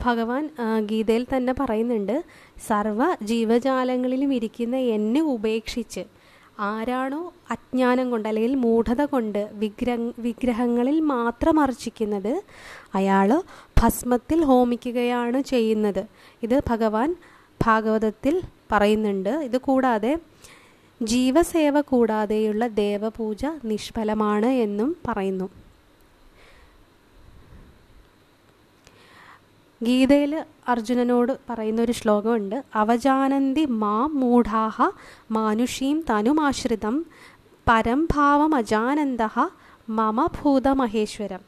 ഭഗവാൻ 0.00 0.50
ഗീതയിൽ 0.86 1.26
തന്നെ 1.36 1.54
പറയുന്നുണ്ട് 1.60 2.24
സർവ 2.66 3.02
ജീവജാലങ്ങളിലും 3.22 4.34
ഇരിക്കുന്ന 4.34 4.76
എന്നെ 4.76 5.20
ഉപേക്ഷിച്ച് 5.20 6.04
ആരാണോ 6.58 7.32
അജ്ഞാനം 7.50 8.10
കൊണ്ട് 8.10 8.28
അല്ലെങ്കിൽ 8.28 8.54
മൂഢത 8.56 9.02
കൊണ്ട് 9.04 9.50
വിഗ്രഹ 9.52 10.12
വിഗ്രഹങ്ങളിൽ 10.18 11.00
മാത്രം 11.00 11.60
അർച്ചിക്കുന്നത് 11.60 12.42
അയാൾ 12.94 13.42
ഭസ്മത്തിൽ 13.82 14.44
ഹോമിക്കുകയാണ് 14.44 15.42
ചെയ്യുന്നത്. 15.42 16.04
ഇത് 16.42 16.56
ഭഗവാൻ 16.70 17.16
ഭാഗവതത്തിൽ 17.66 18.42
പറയുന്നുണ്ട്. 18.72 19.28
ഇത് 19.28 19.58
കൂടാതെ 19.60 20.12
ജീവസേവ 21.02 21.80
കൂടാതെയുള്ള 21.80 22.66
ദേവപൂജ 22.66 23.46
നിഷ്ഫലമാണ് 23.64 24.46
എന്നും 24.46 24.96
പറയുന്നു. 25.08 25.50
ഗീതയിൽ 29.82 30.44
അർജുനനോട് 30.68 31.38
പറയുന്ന 31.50 31.82
ഒരു 31.82 31.92
ശ്ലോകമുണ്ട്. 31.92 32.64
അവജാനന്തി 32.74 33.64
മാ 33.64 34.06
മൂഢാഹ 34.06 34.90
മാനുഷീം 35.30 36.04
തനുമാശ്രിതം 36.10 37.06
പരംഭാവം 37.68 38.54
അജാനന്ദ 38.54 39.22
മമ 39.88 40.26
ഭൂതമഹേശ്വരം. 40.26 41.40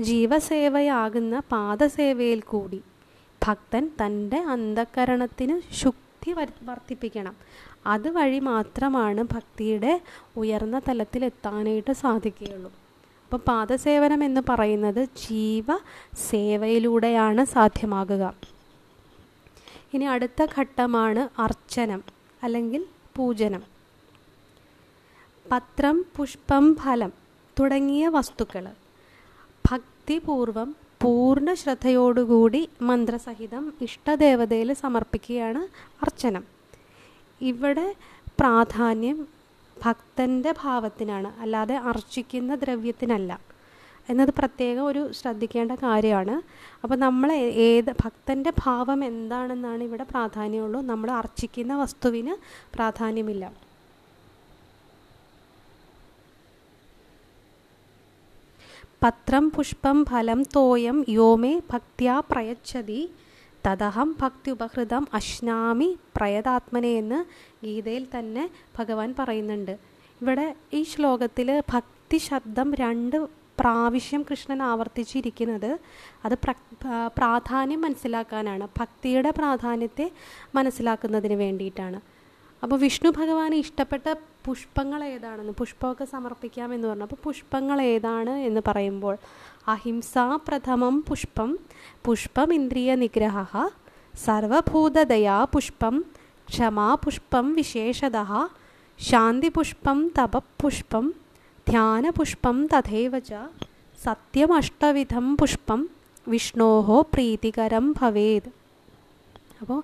ജീവസേവയാകുന്ന 0.00 1.38
പാദസേവയിൽ 1.38 2.40
കൂടി 2.40 2.82
ഭക്തൻ 3.46 3.90
തന്റെ 4.04 4.38
അന്ധകരണത്തിന് 4.38 5.74
ശുദ്ധി 6.18 6.32
വർദ്ധിപ്പിക്കണം. 6.62 7.34
അതുവഴി 7.86 8.38
മാത്രമാണ് 8.38 9.22
ഭക്തിയുടെ 9.32 10.00
ഉയർന്ന 10.36 10.78
തലത്തിൽ 10.78 11.24
എത്താനായിട്ട് 11.24 11.92
സാധിക്കുകയുള്ളൂ. 11.92 12.70
അപ്പോൾ 13.24 13.40
പാദസേവനം 13.48 14.24
എന്ന് 14.24 14.40
പറയുന്നത് 14.48 15.04
ജീവ 15.04 15.66
സേവയിലൂടെയാണ് 16.30 17.44
സാധ്യമാകുക. 17.44 18.34
ഇനി 19.94 20.04
അടുത്ത 20.04 20.46
ഘട്ടമാണ് 20.58 21.40
അർച്ചനം 21.40 22.02
അല്ലെങ്കിൽ 22.42 22.84
പൂജനം. 23.16 23.62
പത്രം 25.52 26.04
പുഷ്പം 26.16 26.74
ഫലം 26.74 27.12
തുടങ്ങിയ 27.60 28.08
വസ്തുക്കൾ 28.08 28.66
ഭക്തിപൂർവം 29.70 30.87
പൂർണ 31.02 31.48
ശ്രദ്ധയോടുകൂടി 31.54 32.68
മന്ത്രസഹിതം 32.82 33.64
ഇഷ്ടദേവതയിൽ 33.86 34.72
സമർപ്പിക്കുകയാണ് 34.72 35.60
അർച്ചനം. 36.04 36.44
ഇവിടെ 37.40 37.94
പ്രാധാന്യം 38.40 39.18
ഭക്തന്റെ 39.76 40.54
ഭാവത്തിനാണ് 40.62 41.40
അല്ലാതെ 41.42 41.76
അർച്ചിക്കുന്ന 41.90 42.54
ദ്രവ്യത്തിനല്ല. 42.54 43.30
എന്നത് 44.10 44.30
പ്രത്യേകം 44.38 44.84
ഒരു 44.84 45.12
ശ്രദ്ധിക്കേണ്ട 45.12 45.72
കാര്യമാണ്. 45.72 46.34
അപ്പോൾ 46.82 46.96
നമ്മൾ 46.96 47.32
ഏത് 47.68 47.90
ഭക്തന്റെ 48.04 48.52
ഭാവം 48.64 49.04
എന്താണെന്നാണ് 49.04 49.82
ഇവിടെ 49.82 50.04
പ്രാധാന്യമുള്ളൂ. 50.04 50.80
നമ്മൾ 50.80 51.10
അർച്ചിക്കുന്ന 51.10 51.76
വസ്തുവിന് 51.76 52.34
പ്രാധാന്യമില്ല. 52.74 53.67
പത്രം 59.02 59.50
പുഷ്പം 59.50 60.04
ഫലം 60.04 60.42
തോയം 60.56 61.04
യോമേ 61.08 61.52
ഭക്തിയാ 61.72 62.14
പ്രയച്ഛതി. 62.30 63.00
തദഹം 63.66 64.16
ഭക്തി 64.20 64.50
ഉപഹൃതം 64.50 65.04
അശ്നാമി 65.14 65.88
പ്രയതാത്മനെ 66.16 66.90
എന്ന് 66.94 67.18
ഗീതയിൽ 67.64 68.06
തന്നെ 68.14 68.44
ഭഗവാൻ 68.78 69.14
പറയുന്നുണ്ട്. 69.18 69.74
ഇവിടെ 70.22 70.46
ഈ 70.72 70.82
ശ്ലോകത്തിൽ 70.82 71.62
ഭക്തി 71.74 72.18
ശബ്ദം 72.18 72.74
രണ്ട് 72.74 73.16
പ്രാവശ്യം 73.60 74.22
കൃഷ്ണൻ 74.30 74.62
ആവർത്തിച്ചിരിക്കുന്നത് 74.62 75.70
അത് 76.24 76.34
പ്ര 76.44 76.54
പ്രാധാന്യം 77.18 77.80
മനസ്സിലാക്കാനാണ്. 77.80 78.68
ഭക്തിയുടെ 78.80 79.30
പ്രാധാന്യത്തെ 79.30 80.10
മനസ്സിലാക്കുന്നതിന് 80.54 81.34
വേണ്ടിയിട്ടാണ്. 81.34 82.00
അപ്പോൾ 82.62 82.78
വിഷ്ണു 82.86 83.10
ഭഗവാന് 83.10 83.54
ഇഷ്ടപ്പെട്ട 83.54 84.06
പുഷ്പങ്ങൾ 84.44 85.00
ഏതാണെന്ന് 85.04 85.52
പുഷ്പമൊക്കെ 85.52 86.04
സമർപ്പിക്കാമെന്ന് 86.04 86.88
പറഞ്ഞു. 86.88 87.02
അപ്പോൾ 87.02 87.20
പുഷ്പങ്ങൾ 87.24 87.78
ഏതാണ് 87.94 88.34
എന്ന് 88.48 88.60
പറയുമ്പോൾ 88.68 89.14
അഹിംസാ 89.68 90.24
പ്രഥമം 90.48 90.94
പുഷ്പം 91.08 91.50
പുഷ്പം 92.06 92.48
ഇന്ദ്രിയ 92.52 92.94
നിഗ്രഹ 92.94 93.44
സർവഭൂതദയാപുഷ്പം 94.26 95.96
ക്ഷമാപുഷ്പം 96.48 97.46
വിശേഷത 97.54 98.18
ശാന്തിപുഷ്പം 98.98 99.98
തപപുഷ്പം 100.18 101.04
ധ്യാനപുഷ്പം 101.66 102.56
തഥൈവ 102.72 103.18
ച 103.18 103.32
സത്യമഷ്ടവിധം 103.98 105.26
പുഷ്പം 105.36 105.80
വിഷ്ണോഹോ 106.28 106.96
പ്രീതികരം 107.12 107.86
ഭവേത് 107.92 108.48
അപ്പോൾ 109.60 109.80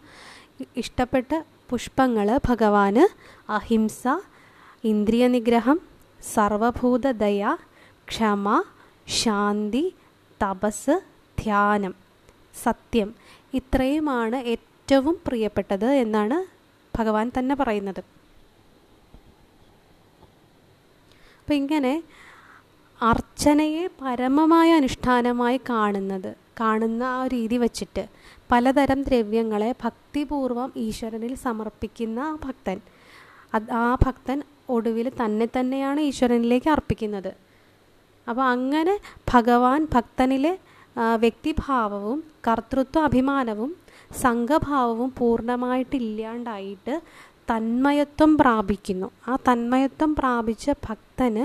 ഇഷ്ടപ്പെട്ട 0.77 1.31
പുഷ്പങ്ങൾ 1.71 2.29
ഭഗവാന് 2.49 3.05
അഹിംസ 3.51 4.03
ഇന്ദ്രിയ 4.85 5.29
നിഗ്രഹം 5.29 5.81
സർവഭൂതദയ 6.35 7.57
ക്ഷമ 8.09 8.63
ശാന്തി 9.09 9.95
തപസ് 10.41 11.01
ധ്യാനം. 11.39 11.95
സത്യം. 12.63 13.15
ഇത്രയുമാണ് 13.55 14.37
ഏറ്റവും 14.37 15.19
പ്രിയപ്പെട്ടത് 15.27 15.85
എന്നാണ് 15.85 16.39
ഭഗവാൻ 16.99 17.33
തന്നെ 17.39 17.55
പറയുന്നത്. 17.55 18.03
അപ്പം 21.41 21.55
ഇങ്ങനെ 21.55 22.03
അർച്ചനയെ 23.03 23.87
പരമമായ 24.03 24.73
അനുഷ്ഠാനമായി 24.73 25.61
കാണുന്നത് 25.69 26.35
കാണുന്ന 26.61 27.03
ആ 27.03 27.27
രീതി 27.27 27.57
വച്ചിട്ട് 27.57 28.07
പലതരം 28.53 29.03
ദ്രവ്യങ്ങളെ 29.03 29.75
ഭക്തിപൂർവം 29.85 30.73
ഈശ്വരനിൽ 30.77 31.35
സമർപ്പിക്കുന്ന 31.35 32.21
ആ 32.21 32.35
ഭക്തൻ. 32.45 32.81
ആ 33.73 33.95
ഭക്തൻ 33.95 34.43
ഒടുവിൽ 34.69 35.13
തന്നെ 35.25 35.49
തന്നെയാണ് 35.57 36.01
ഈശ്വരനിലേക്ക് 36.01 36.71
അർപ്പിക്കുന്നത്. 36.71 37.33
അപ്പോൾ 38.29 38.43
അങ്ങനെ 38.43 38.95
ഭഗവാൻ 39.33 39.89
ഭക്തനിലെ 39.95 40.59
വ്യക്തിഭാവവും 41.23 42.25
കർത്തൃത്വ 42.47 43.01
അഭിമാനവും 43.01 43.77
സംഘഭാവവും 44.23 45.15
പൂർണമായിട്ടില്ലാണ്ടായിട്ട് 45.19 47.01
തന്മയത്വം 47.51 48.37
പ്രാപിക്കുന്നു. 48.39 49.11
ആ 49.29 49.37
തന്മയത്വം 49.49 50.15
പ്രാപിച്ച 50.15 50.71
ഭക്തന് 50.71 51.45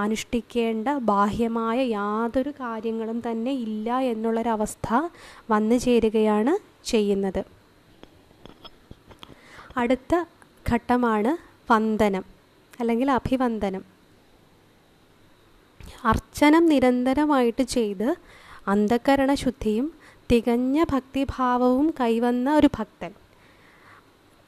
അനുഷ്ഠിക്കേണ്ട 0.00 0.88
ബാഹ്യമായ 0.88 1.80
യാതൊരു 1.80 2.50
കാര്യങ്ങളും 2.50 3.22
തന്നെ 3.26 3.52
ഇല്ല 3.52 3.98
എന്നുള്ളൊരവസ്ഥ 4.12 4.88
വന്നു 5.50 5.76
ചേരുകയാണ് 5.76 6.54
ചെയ്യുന്നത്. 6.84 7.44
അടുത്ത 9.76 10.14
ഘട്ടമാണ് 10.72 11.32
വന്ദനം. 11.72 12.33
അല്ലെങ്കിൽ 12.80 13.10
അഭിവന്ദനം. 13.10 13.84
അർച്ചനം 16.04 16.66
നിരന്തരമായിട്ട് 16.66 17.62
ചെയ്ത് 17.62 18.14
അന്ധകരണ 18.68 19.34
ശുദ്ധിയും 19.34 19.92
തികഞ്ഞ 20.30 20.84
ഭക്തിഭാവവും 20.92 21.94
കൈവന്ന 22.00 22.54
ഒരു 22.54 22.66
ഭക്തൻ. 22.78 23.12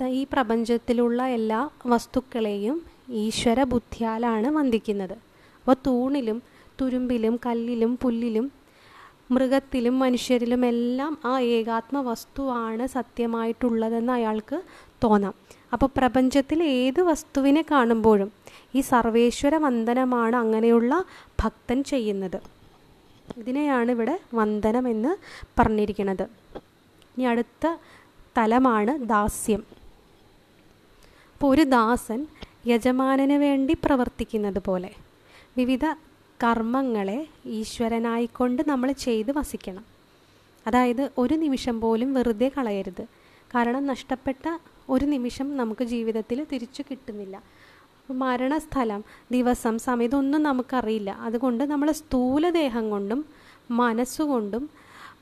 ഈ 0.09 0.27
പ്രപഞ്ചത്തിലുള്ള 0.33 1.23
എല്ലാ 1.23 1.71
വസ്തുക്കളെയും 1.87 2.85
ഈശ്വര 3.09 3.63
ബുദ്ധിയാലാണ് 3.63 4.49
വന്ദിക്കുന്നത്. 4.49 5.13
അപ്പോൾ 5.13 5.77
തൂണിലും 5.87 6.43
തുരുമ്പിലും 6.81 7.41
കല്ലിലും 7.47 7.99
പുല്ലിലും 8.03 8.53
മൃഗത്തിലും 9.31 9.99
മനുഷ്യരിലും 9.99 10.67
എല്ലാം 10.67 11.19
ആ 11.25 11.39
ഏകാത്മ 11.41 12.01
വസ്തുവാണ് 12.01 12.87
സത്യമായിട്ടുള്ളതെന്ന് 12.87 14.13
അയാൾക്ക് 14.13 14.63
തോന്നാം. 15.05 15.35
അപ്പോൾ 15.77 15.89
പ്രപഞ്ചത്തിൽ 15.97 16.61
ഏത് 16.63 17.01
വസ്തുവിനെ 17.01 17.63
കാണുമ്പോഴും 17.71 18.33
ഈ 18.75 18.81
സർവേശ്വര 18.91 19.55
വന്ദനമാണ് 19.57 20.37
അങ്ങനെയുള്ള 20.37 21.05
ഭക്തൻ 21.43 21.79
ചെയ്യുന്നത്. 21.85 22.39
ഇതിനെയാണ് 23.37 23.91
ഇവിടെ 23.91 24.15
വന്ദനം 24.35 24.89
എന്ന് 24.89 25.13
പറഞ്ഞിരിക്കുന്നത്. 25.59 26.23
ഇനി 27.15 27.25
അടുത്ത 27.33 27.65
തലമാണ് 28.39 28.93
ദാസ്യം. 29.09 29.63
അപ്പോൾ 31.35 31.49
ഒരു 31.55 31.65
ദാസൻ 31.77 32.21
യജമാനന് 32.67 33.37
വേണ്ടി 33.47 33.77
പ്രവർത്തിക്കുന്നത് 33.85 34.61
പോലെ 34.67 34.91
വിവിധ 35.57 35.85
കർമ്മങ്ങളെ 36.45 37.19
ഈശ്വരനായിക്കൊണ്ട് 37.59 38.63
നമ്മൾ 38.69 38.93
ചെയ്ത് 38.93 39.31
വസിക്കണം. 39.39 39.85
അതായത് 40.67 41.05
ഒരു 41.19 41.35
നിമിഷം 41.35 41.77
പോലും 41.81 42.15
വെറുതെ 42.15 42.49
കളയരുത്. 42.57 43.05
കാരണം 43.55 43.87
നഷ്ടപ്പെട്ട 43.87 44.47
ഒരു 44.89 45.05
നിമിഷം 45.05 45.57
നമുക്ക് 45.57 45.85
ജീവിതത്തിൽ 45.85 46.47
തിരിച്ചു 46.53 46.83
കിട്ടുന്നില്ല. 46.83 47.43
മരണസ്ഥലം 48.11 49.05
ദിവസം 49.33 49.79
സമയം 49.79 50.05
ഇതൊന്നും 50.05 50.43
നമുക്കറിയില്ല. 50.43 51.11
അതുകൊണ്ട് 51.11 51.65
നമ്മൾ 51.65 51.91
സ്ഥൂലദേഹം 51.91 52.91
കൊണ്ടും 52.91 53.25
മനസ്സുകൊണ്ടും 53.71 54.71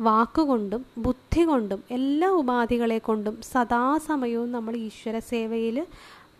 വാക്കുകൊണ്ടും 0.00 0.86
ബുദ്ധി 0.98 1.42
കൊണ്ടും 1.42 1.84
എല്ലാ 1.90 2.28
ഉപാധികളെ 2.28 2.98
കൊണ്ടും 2.98 3.40
സദാസമയവും 3.52 4.52
നമ്മൾ 4.52 4.76
ഈശ്വര 4.76 5.18
സേവയിൽ 5.18 5.86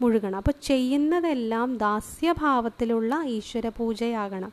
മുഴുകണം. 0.00 0.36
അപ്പോൾ 0.36 0.54
ചെയ്യുന്നതെല്ലാം 0.62 1.76
ദാസ്യഭാവത്തിലുള്ള 1.76 3.22
ഈശ്വര 3.26 3.68
പൂജയാകണം. 3.68 4.52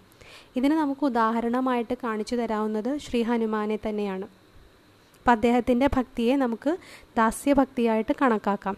ഇതിന് 0.56 0.74
നമുക്ക് 0.74 1.06
ഉദാഹരണമായിട്ട് 1.06 1.94
കാണിച്ചു 2.04 2.36
തരാവുന്നത് 2.36 2.98
ശ്രീ 2.98 3.22
ഹനുമാനെ 3.22 3.80
തന്നെയാണ്. 3.88 4.41
അപ്പം 5.22 5.32
അദ്ദേഹത്തിന്റെ 5.32 5.88
ഭക്തിയെ 5.88 6.36
നമുക്ക് 6.36 6.78
ദാസ്യഭക്തിയായിട്ട് 7.18 8.16
കണക്കാക്കാം. 8.22 8.78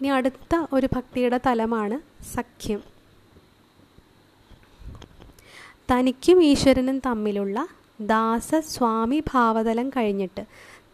ഇനി 0.00 0.08
അടുത്ത 0.08 0.66
ഒരു 0.72 0.88
ഭക്തിയുടെ 0.92 1.40
തലമാണ് 1.46 2.24
സഖ്യം. 2.34 2.82
തനിക്കും 5.90 6.42
ഈശ്വരനും 6.42 6.98
തമ്മിലുള്ള 6.98 7.68
ദാസ 8.00 8.54
സ്വാമി 8.54 9.22
ഭാവതലം 9.32 9.90
കഴിഞ്ഞിട്ട് 9.90 10.44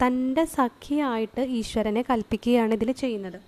തന്റെ 0.07 0.45
സഖിയായിട്ട് 0.45 1.41
ഈശ്വരനെ 1.41 2.05
കൽപ്പിക്കുകയാണ് 2.11 2.75
ഇതിൽ 2.75 2.93
ചെയ്യുന്നത്. 2.93 3.41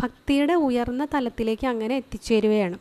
ഭക്തിയുടെ 0.00 0.54
ഉയർന്ന 0.54 1.08
തലത്തിലേക്ക് 1.14 1.66
അങ്ങനെ 1.66 1.96
എത്തിച്ചേരുകയാണ്. 1.96 2.78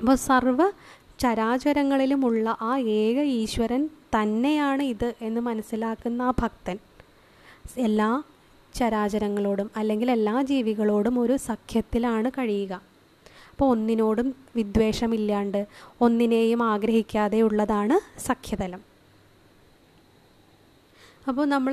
അപ്പോൾ 0.00 0.14
സർവ 0.14 0.70
ചരാചരങ്ങളിലുമുള്ള 1.18 2.56
ആ 2.60 2.76
ഏക 2.76 3.20
ഈശ്വരൻ 3.22 3.88
തന്നെയാണ് 4.16 4.82
ഇത് 4.82 5.08
എന്ന് 5.22 5.40
മനസ്സിലാക്കുന്ന 5.40 6.22
ആ 6.22 6.32
ഭക്തൻ. 6.42 6.76
എല്ലാ 7.78 8.10
ചരാചരങ്ങളോടും 8.74 9.70
അല്ലെങ്കിൽ 9.76 10.10
എല്ലാ 10.10 10.42
ജീവികളോടും 10.42 11.14
ഒരു 11.20 11.36
സഖ്യത്തിലാണ് 11.48 12.30
കഴിയുക. 12.30 12.72
അപ്പോൾ 13.50 13.70
ഒന്നിനോടും 13.70 14.28
വിദ്വേഷമില്ലാണ്ട് 14.56 15.66
ഒന്നിനെയും 16.00 16.62
ആഗ്രഹിക്കാതെ 16.62 17.40
ഉള്ളതാണ് 17.40 17.96
സഖ്യതലം. 18.20 18.82
അപ്പോൾ 21.28 21.46
നമ്മൾ 21.46 21.72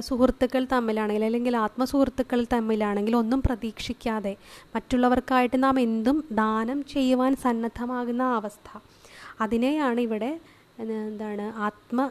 സുഹൃത്തുക്കൾ 0.00 0.66
തമ്മിലാണെങ്കിൽ 0.72 1.24
അല്ലെങ്കിൽ 1.24 1.54
ആത്മസുഹൃത്തുക്കൾ 1.56 2.40
തമ്മിലാണെങ്കിൽ 2.52 3.16
ഒന്നും 3.16 3.40
പ്രതീക്ഷിക്കാതെ 3.42 4.32
മറ്റുള്ളവർക്കായിട്ട് 4.74 5.58
നാം 5.62 5.80
എന്തും 5.80 6.18
ദാനം 6.32 6.84
ചെയ്യുവാൻ 6.84 7.36
സന്നദ്ധമാകുന്ന 7.36 8.22
അവസ്ഥ. 8.22 8.68
അതിനെയാണ് 9.40 10.00
ഇവിടെ 10.00 10.32
എന്താണ്? 10.78 11.52
ആത്മ 11.66 12.10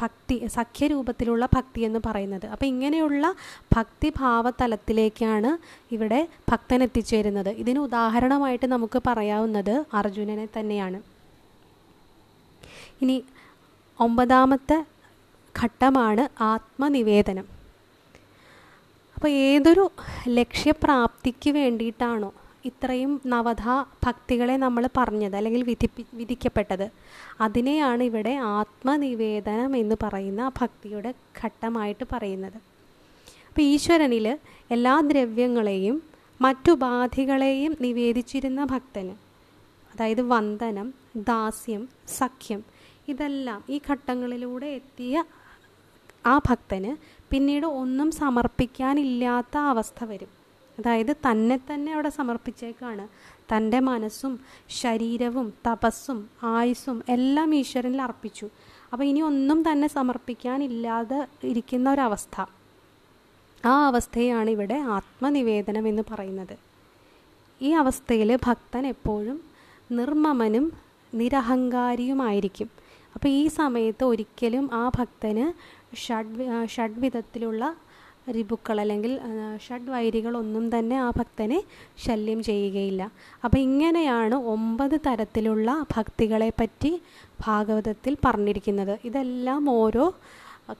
ഭക്തി 0.00 0.46
സഖ്യരൂപത്തിലുള്ള 0.46 1.48
ഭക്തി 1.56 1.80
എന്ന് 1.80 2.00
പറയുന്നത്. 2.06 2.46
അപ്പം 2.46 2.66
ഇങ്ങനെയുള്ള 2.66 3.34
ഭക്തിഭാവ 3.76 4.50
തലത്തിലേക്കാണ് 4.50 5.58
ഇവിടെ 5.94 6.28
ഭക്തൻ 6.50 6.82
എത്തിച്ചേരുന്നത് 6.82 7.48
ഇതിന് 7.48 7.78
ഉദാഹരണമായിട്ട് 7.78 8.66
നമുക്ക് 8.66 9.02
പറയാവുന്നത് 9.06 9.84
അർജുനനെ 9.94 10.48
തന്നെയാണ്. 10.58 11.02
ഇനി 13.02 13.24
ഒമ്പതാമത്തെ 14.00 14.84
ഘട്ടമാണ് 15.54 16.42
ആത്മനിവേദനം. 16.42 17.46
അപ്പോൾ 19.16 19.28
ഏതൊരു 19.28 19.90
ലക്ഷ്യപ്രാപ്തിക്ക് 20.28 21.50
വേണ്ടിയിട്ടാണോ 21.50 22.34
ഇത്രയും 22.64 23.20
നവധ 23.26 23.64
ഭക്തികളെ 24.04 24.56
നമ്മൾ 24.56 24.88
പറഞ്ഞത് 24.96 25.36
അല്ലെങ്കിൽ 25.36 25.62
വിധിപ്പി 25.62 26.06
വിധിക്കപ്പെട്ടത്. 26.14 26.90
അതിനെയാണ് 27.40 28.02
ഇവിടെ 28.02 28.34
ആത്മനിവേദനം 28.56 29.76
എന്ന് 29.76 29.96
പറയുന്ന 30.02 30.52
ഭക്തിയുടെ 30.60 31.14
ഘട്ടമായിട്ട് 31.40 32.04
പറയുന്നത്. 32.12 32.58
അപ്പോൾ 33.48 33.62
ഈശ്വരനിൽ 33.62 34.38
എല്ലാ 34.70 35.00
ദ്രവ്യങ്ങളെയും 35.00 36.02
മറ്റുപാധികളെയും 36.40 37.76
നിവേദിച്ചിരുന്ന 37.80 38.64
ഭക്തന് 38.64 39.14
അതായത് 39.92 40.20
വന്ദനം 40.20 40.94
ദാസ്യം 41.16 41.88
സഖ്യം 42.08 42.60
ഇതെല്ലാം 43.08 43.64
ഈ 43.68 43.80
ഘട്ടങ്ങളിലൂടെ 43.90 44.66
എത്തിയ 44.66 45.24
ആ 46.26 46.38
ഭക്തന് 46.48 46.92
പിന്നീട് 47.32 47.66
ഒന്നും 47.66 48.10
സമർപ്പിക്കാനില്ലാത്ത 48.10 49.56
അവസ്ഥ 49.72 50.04
വരും. 50.04 50.39
അതായത് 50.80 51.16
തന്നെ 51.16 51.56
തന്നെ 51.56 51.92
അവിടെ 51.92 52.08
സമർപ്പിച്ചേക്കാണ്. 52.08 53.08
തന്റെ 53.52 53.80
മനസ്സും 53.80 54.40
ശരീരവും 54.68 55.52
തപസ്സും 55.66 56.30
ആയുസ്സും 56.42 57.02
എല്ലാം 57.08 57.54
ഈശ്വരനിൽ 57.54 58.02
അർപ്പിച്ചു. 58.02 58.48
അപ്പോൾ 58.92 59.04
ഇനി 59.04 59.20
ഒന്നും 59.20 59.72
തന്നെ 59.72 59.88
സമർപ്പിക്കാനില്ലാതെ 59.88 61.26
ഇരിക്കുന്ന 61.44 61.92
ഒരവസ്ഥ. 61.92 62.44
ആ 63.66 63.86
അവസ്ഥയാണ് 63.86 64.50
ഇവിടെ 64.50 64.74
ആത്മനിവേദനം 64.74 65.88
എന്ന് 65.88 66.02
പറയുന്നത്. 66.10 66.58
ഈ 67.62 67.70
അവസ്ഥയിൽ 67.70 68.38
ഭക്തൻ 68.46 68.86
എപ്പോഴും 68.86 69.38
നിർമ്മമനും 69.92 70.72
നിരഹങ്കാരിയുമായിരിക്കും. 71.14 72.70
അപ്പോൾ 73.14 73.28
ഈ 73.28 73.46
സമയത്ത് 73.46 74.04
ഒരിക്കലും 74.04 74.70
ആ 74.72 74.88
ഭക്തന് 74.88 75.46
ഷഡ് 75.96 76.66
ഷഡ്വിധത്തിലുള്ള 76.68 77.76
രിപുക്കൾ 78.26 78.80
അല്ലെങ്കിൽ 78.80 79.12
ഷഡ് 79.18 79.80
ഷഡ്വൈരികളൊന്നും 79.80 80.64
തന്നെ 80.74 80.96
ആ 80.98 81.10
ഭക്തനെ 81.10 81.58
ശല്യം 82.04 82.42
ചെയ്യുകയില്ല. 82.42 83.02
അപ്പോൾ 83.44 83.58
ഇങ്ങനെയാണ് 83.58 84.34
ഒമ്പത് 84.34 84.96
തരത്തിലുള്ള 85.06 85.70
ഭക്തികളെ 85.96 86.50
പറ്റി 86.60 86.92
ഭാഗവതത്തിൽ 87.46 88.16
പറഞ്ഞിരിക്കുന്നത്. 88.24 88.98
ഇതെല്ലാം 89.04 89.70
ഓരോ 89.70 90.06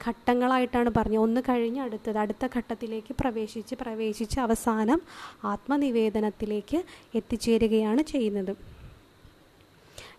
ഘട്ടങ്ങളായിട്ടാണ് 0.07 0.90
പറഞ്ഞത് 0.96 1.22
ഒന്ന് 1.26 1.40
കഴിഞ്ഞ് 1.48 1.81
അടുത്തത് 1.81 2.18
അടുത്ത 2.18 2.48
ഘട്ടത്തിലേക്ക് 2.57 3.14
പ്രവേശിച്ച് 3.20 3.74
പ്രവേശിച്ച് 3.74 4.40
അവസാനം 4.40 5.00
ആത്മനിവേദനത്തിലേക്ക് 5.44 6.81
എത്തിച്ചേരുകയാണ് 7.14 8.03
ചെയ്യുന്നത്. 8.03 8.53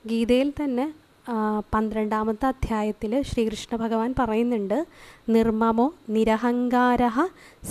ഗീതയിൽ 0.07 0.53
തന്നെ 0.63 0.87
പന്ത്രണ്ടാമത്തെ 1.73 2.45
അധ്യായത്തിൽ 2.47 3.11
ശ്രീകൃഷ്ണ 3.29 3.75
ഭഗവാൻ 3.81 4.11
പറയുന്നുണ്ട് 4.19 4.79
നിർമ്മമോ 5.33 5.85
നിരഹങ്കാര 6.15 7.01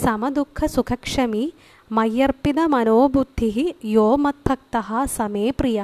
സമദുഃഖ 0.05 0.67
സുഖക്ഷമി 0.75 1.45
മയ്യർപ്പിത 1.91 2.61
മനോബുദ്ധി 2.75 3.51
യോ 3.97 4.07
മത്ഭക്ത 4.25 4.77
സമേ 5.17 5.47
പ്രിയ. 5.61 5.79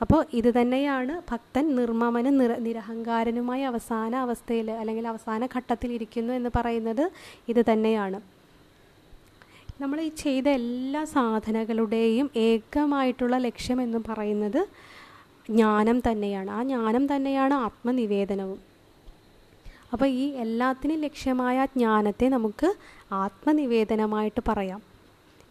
അപ്പോൾ 0.00 0.20
ഇത് 0.38 0.50
തന്നെയാണ് 0.58 1.14
ഭക്തൻ 1.30 1.64
നിർമ്മമനും 1.78 2.36
നിര 2.40 2.52
നിരഹങ്കാരനുമായി 2.66 3.64
അവസാന 3.70 4.12
അവസ്ഥയിൽ 4.26 4.68
അല്ലെങ്കിൽ 4.80 5.06
അവസാന 5.12 5.48
ഘട്ടത്തിൽ 5.56 5.90
ഇരിക്കുന്നു 5.96 6.32
എന്ന് 6.38 6.50
പറയുന്നത് 6.56 7.04
ഇത് 7.52 7.60
തന്നെയാണ്. 7.70 8.20
നമ്മൾ 9.82 9.98
ഈ 10.06 10.08
ചെയ്ത 10.22 10.46
എല്ലാ 10.60 11.02
സാധനകളുടെയും 11.16 12.26
ഏകമായിട്ടുള്ള 12.48 13.36
ലക്ഷ്യം 13.48 13.78
എന്ന് 13.86 14.00
പറയുന്നത് 14.08 14.62
ജ്ഞാനം 15.48 16.00
തന്നെയാണ്. 16.00 16.50
ആ 16.50 16.62
ജ്ഞാനം 16.62 17.16
തന്നെയാണ് 17.16 17.54
ആത്മനിവേദനവും. 17.54 18.60
അപ്പോൾ 19.92 20.06
ഈ 20.06 20.24
എല്ലാത്തിനും 20.36 21.00
ലക്ഷ്യമായ 21.00 21.64
ജ്ഞാനത്തെ 21.64 22.28
നമുക്ക് 22.28 22.74
ആത്മനിവേദനമായിട്ട് 23.12 24.40
പറയാം. 24.48 24.82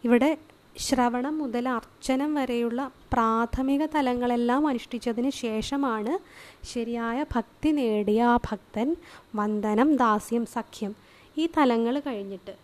ഇവിടെ 0.04 0.38
ശ്രവണം 0.76 1.38
മുതൽ 1.38 1.68
അർച്ചനം 1.68 2.34
വരെയുള്ള 2.34 2.90
പ്രാഥമിക 3.12 3.86
തലങ്ങളെല്ലാം 3.86 4.66
അനുഷ്ഠിച്ചതിന് 4.66 5.30
ശേഷമാണ് 5.30 6.18
ശരിയായ 6.64 7.24
ഭക്തി 7.34 7.70
നേടിയ 7.70 8.22
ആ 8.22 8.36
ഭക്തൻ 8.36 8.96
വന്ദനം 9.36 9.96
ദാസ്യം 9.96 10.46
സഖ്യം 10.46 10.94
ഈ 11.38 11.48
തലങ്ങൾ 11.58 12.00
കഴിഞ്ഞിട്ട് 12.06 12.54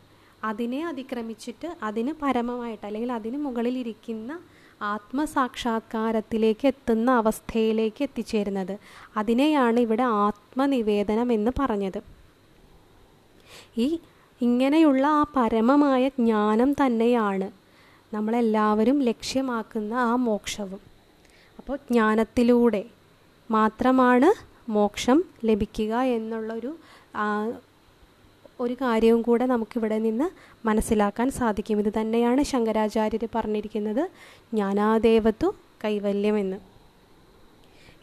അതിനെ 0.45 0.85
അതിക്രമിച്ചിട്ട് 0.87 1.77
അതിന് 1.83 2.12
പരമമായിട്ട് 2.23 2.87
അല്ലെങ്കിൽ 2.87 3.12
അതിന് 3.12 3.37
മുകളിലിരിക്കുന്ന 3.39 4.39
ആത്മസാക്ഷാത്കാരത്തിലേക്ക് 4.83 6.67
എത്തുന്ന 6.67 7.11
അവസ്ഥയിലേക്ക് 7.11 8.03
എത്തിച്ചേരുന്നത്. 8.03 8.79
അതിനെയാണ് 9.17 9.81
ഇവിടെ 9.81 10.03
ആത്മനിവേദനം 10.03 11.33
എന്ന് 11.33 11.51
പറഞ്ഞത്. 11.59 12.03
ഈ 13.79 13.99
ഇങ്ങനെയുള്ള 14.41 15.07
ആ 15.07 15.25
പരമമായ 15.37 16.09
ജ്ഞാനം 16.09 16.73
തന്നെയാണ് 16.73 17.51
നമ്മളെല്ലാവരും 18.15 19.03
ലക്ഷ്യമാക്കുന്ന 19.03 19.95
ആ 19.95 20.15
മോക്ഷവും. 20.15 20.81
അപ്പോൾ 21.59 21.77
ജ്ഞാനത്തിലൂടെ 21.77 22.85
മാത്രമാണ് 23.51 24.57
മോക്ഷം 24.71 25.25
ലഭിക്കുക 25.45 25.95
എന്നുള്ളൊരു 25.95 26.77
ഒരു 28.61 28.75
കാര്യവും 28.83 29.21
കൂടെ 29.23 29.45
നമുക്കിവിടെ 29.47 29.99
നിന്ന് 29.99 30.27
മനസ്സിലാക്കാൻ 30.66 31.29
സാധിക്കും. 31.38 31.81
ഇത് 31.83 31.90
തന്നെയാണ് 31.99 32.42
ശങ്കരാചാര്യർ 32.51 33.25
പറഞ്ഞിരിക്കുന്നത് 33.35 34.03
ജ്ഞാനാദേവത്തു 34.55 35.49
കൈവല്യമെന്ന്. 35.85 36.59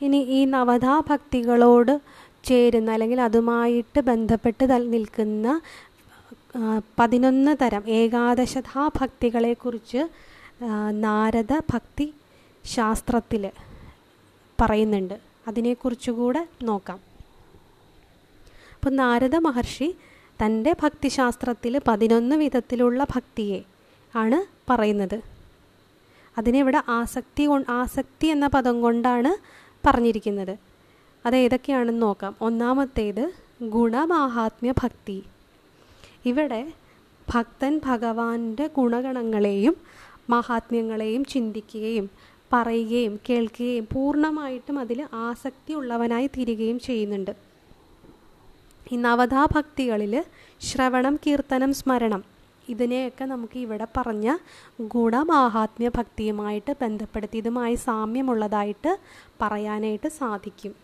ഇനി 0.06 0.20
ഈ 0.38 0.40
നവധാ 0.56 0.96
ഭക്തികളോട് 1.10 1.94
ചേരുന്ന 2.50 2.92
അല്ലെങ്കിൽ 2.92 3.20
അതുമായിട്ട് 3.22 4.00
ബന്ധപ്പെട്ട് 4.12 4.64
നിൽക്കുന്ന 4.94 5.48
പതിനൊന്ന് 7.00 7.52
തരം 7.62 7.84
ഏകാദശതാ 8.00 8.84
ഭക്തികളെക്കുറിച്ച് 9.00 10.02
നാരദ 11.06 11.54
ഭക്തി 11.74 12.08
ശാസ്ത്രത്തിൽ 12.66 13.44
പറയുന്നുണ്ട് 14.60 15.16
അതിനെക്കുറിച്ചുകൂടെ 15.50 16.42
നോക്കാം. 16.70 17.00
അപ്പം 18.76 18.94
നാരദ 19.02 19.36
മഹർഷി 19.48 19.90
തന്റെ 20.42 20.76
ഭക്തിശാസ്ത്രത്തിൽ 20.84 21.82
പതിനൊന്ന് 21.88 22.36
വിധത്തിലുള്ള 22.36 23.04
ഭക്തിയെ 23.04 23.62
ആണ് 24.18 24.72
പറയുന്നത്. 24.72 25.22
അതിനിവിടെ 26.38 26.84
ആസക്തി 26.90 27.48
ആസക്തി 27.70 28.28
എന്ന 28.28 28.48
പദം 28.48 28.82
കൊണ്ടാണ് 28.82 29.32
പറഞ്ഞിരിക്കുന്നത്. 29.88 30.58
അത് 31.26 31.36
ഏതൊക്കെയാണെന്ന് 31.36 32.02
നോക്കാം. 32.02 32.36
ഒന്നാമത്തേത് 32.42 33.32
ഗുണമാഹാത്മ്യ 33.62 34.72
ഭക്തി. 34.72 35.24
ഇവിടെ 36.26 36.74
ഭക്തൻ 37.34 37.82
ഭഗവാന്റെ 37.86 38.70
ഗുണഗണങ്ങളെയും 38.78 39.76
മഹാത്മ്യങ്ങളെയും 40.30 41.26
ചിന്തിക്കുകയും 41.26 42.10
പറയുകയും 42.54 43.20
കേൾക്കുകയും 43.30 43.88
പൂർണമായിട്ടും 43.94 44.80
അതിൽ 44.80 45.08
ആസക്തി 45.14 45.74
ഉള്ളവനായി 45.74 46.28
തീരുകയും 46.28 46.80
ചെയ്യുന്നുണ്ട്. 46.80 47.53
ഈ 48.92 48.96
നവതാഭക്തികളിൽ 48.96 50.24
ശ്രവണം 50.62 51.16
കീർത്തനം 51.16 51.74
സ്മരണം 51.74 52.24
ഇതിനെയൊക്കെ 52.70 53.26
നമുക്ക് 53.26 53.60
ഇവിടെ 53.60 53.88
പറഞ്ഞ 53.98 54.38
ഗുണമാഹാത്മ്യ 54.82 55.90
ഭക്തിയുമായിട്ട് 55.90 56.76
ബന്ധപ്പെടുത്തി 56.82 57.38
ഇതുമായി 57.38 57.76
സാമ്യമുള്ളതായിട്ട് 57.76 59.00
പറയാനായിട്ട് 59.42 60.08
സാധിക്കും. 60.08 60.76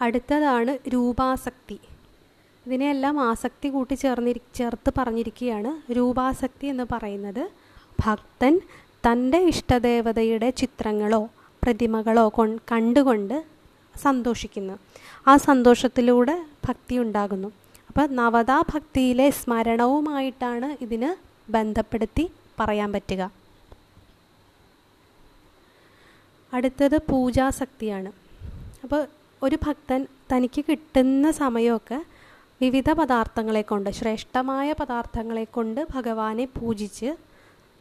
അടുത്തതാണ് 0.00 0.78
രൂപാസക്തി. 0.88 1.80
ഇതിനെയെല്ലാം 2.66 3.20
ആസക്തി 3.20 3.68
കൂട്ടി 3.68 3.94
ചേർന്നിരി 3.94 4.40
ചേർത്ത് 4.54 4.92
പറഞ്ഞിരിക്കുകയാണ്. 4.98 5.92
രൂപാസക്തി 5.92 6.66
എന്ന് 6.66 6.84
പറയുന്നത് 6.92 7.50
ഭക്തൻ 8.06 8.60
തന്റെ 9.06 9.38
ഇഷ്ടദേവതയുടെ 9.38 10.50
ചിത്രങ്ങളോ 10.50 11.28
പ്രതിമകളോ 11.64 12.28
കൊ 12.28 12.44
കണ്ടുകൊണ്ട് 12.72 13.49
സന്തോഷിക്കുന്നു. 14.04 14.74
ആ 15.30 15.32
സന്തോഷത്തിലൂടെ 15.48 16.36
ഭക്തി 16.66 16.96
ഉണ്ടാകുന്നു. 17.04 17.48
അപ്പോൾ 17.88 18.06
നവതാ 18.20 18.58
ഭക്തിയിലെ 18.72 19.26
സ്മരണവുമായിട്ടാണ് 19.40 20.68
ഇതിന് 20.84 21.10
ബന്ധപ്പെടുത്തി 21.52 22.24
പറയാൻ 22.60 22.90
പറ്റുക. 22.96 23.22
അടുത്തത് 26.52 26.96
പൂജാസക്തിയാണ് 27.10 28.10
അപ്പോൾ 28.84 29.02
ഒരു 29.42 29.56
ഭക്തൻ 29.66 30.00
തനിക്ക് 30.30 30.62
കിട്ടുന്ന 30.68 31.26
സമയമൊക്കെ 31.40 31.98
വിവിധ 32.60 32.90
പദാർത്ഥങ്ങളെ 32.98 33.62
കൊണ്ട് 33.68 33.90
ശ്രേഷ്ഠമായ 33.98 34.68
പദാർത്ഥങ്ങളെ 34.80 35.44
കൊണ്ട് 35.56 35.80
ഭഗവാനെ 35.94 36.46
പൂജിച്ച് 36.56 37.10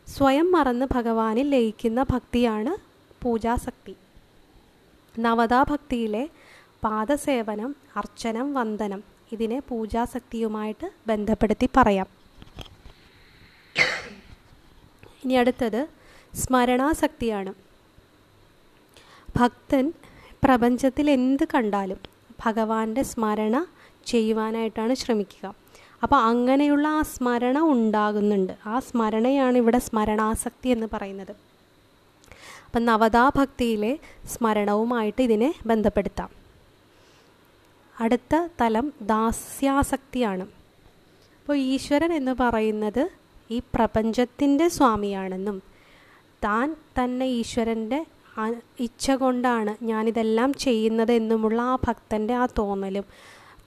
സ്വയം 0.08 0.48
മറന്ന് 0.56 0.86
ഭഗവാനിൽ 0.96 1.48
ലയിക്കുന്ന 1.54 2.02
ഭക്തിയാണ് 2.14 2.72
പൂജാസക്തി 3.24 3.94
നവതാ 5.26 5.66
ഭക്തിയിലെ 5.70 6.24
പാദസേവനം 6.84 7.76
അർച്ചനം 7.96 8.54
വന്ദനം 8.54 9.02
ഇതിനെ 9.32 9.60
പൂജാശക്തിയുമായിട്ട് 9.70 10.88
ബന്ധപ്പെടുത്തി 11.08 11.70
പറയാം. 11.78 12.08
ഇനി 15.24 15.34
അടുത്തത് 15.34 15.82
സ്മരണാസക്തിയാണ് 16.36 17.54
ഭക്തൻ 19.40 19.86
പ്രപഞ്ചത്തിൽ 20.44 21.08
എന്ത് 21.12 21.44
കണ്ടാലും 21.56 22.00
ഭഗവാന്റെ 22.46 23.04
സ്മരണ 23.04 23.56
ചെയ്യുവാനായിട്ടാണ് 24.06 24.94
ശ്രമിക്കുക. 24.94 25.46
അപ്പോൾ 26.04 26.20
അങ്ങനെയുള്ള 26.32 26.88
ആ 26.88 27.02
സ്മരണ 27.02 27.58
ഉണ്ടാകുന്നുണ്ട്. 27.74 28.54
ആ 28.66 28.80
സ്മരണയാണ് 28.80 29.58
ഇവിടെ 29.58 29.80
സ്മരണാസക്തി 29.80 30.70
എന്ന് 30.70 30.88
പറയുന്നത്. 30.94 31.34
അപ്പം 32.70 32.86
നവതാഭക്തിയിലെ 32.86 34.00
സ്മരണവുമായിട്ട് 34.28 35.22
ഇതിനെ 35.22 35.54
ബന്ധപ്പെടുത്താം. 35.66 36.30
അടുത്ത 38.00 38.48
തലം 38.62 38.94
ദാസ്യാസക്തിയാണ്. 39.02 40.42
അപ്പോൾ 41.42 41.58
ഈശ്വരൻ 41.58 42.14
എന്ന് 42.14 42.36
പറയുന്നത് 42.40 43.10
ഈ 43.52 43.60
പ്രപഞ്ചത്തിന്റെ 43.60 44.68
സ്വാമിയാണെന്നും 44.68 45.64
താൻ 46.44 46.76
തന്നെ 47.00 47.26
ഈശ്വരന്റെ 47.26 48.06
ഇച്ഛ 48.80 49.12
കൊണ്ടാണ് 49.12 49.86
ഞാനിതെല്ലാം 49.86 50.54
ചെയ്യുന്നത് 50.54 51.12
എന്നുമുള്ള 51.12 51.62
ആ 51.62 51.76
ഭക്തന്റെ 51.76 52.34
ആ 52.34 52.48
തോന്നലും 52.58 53.04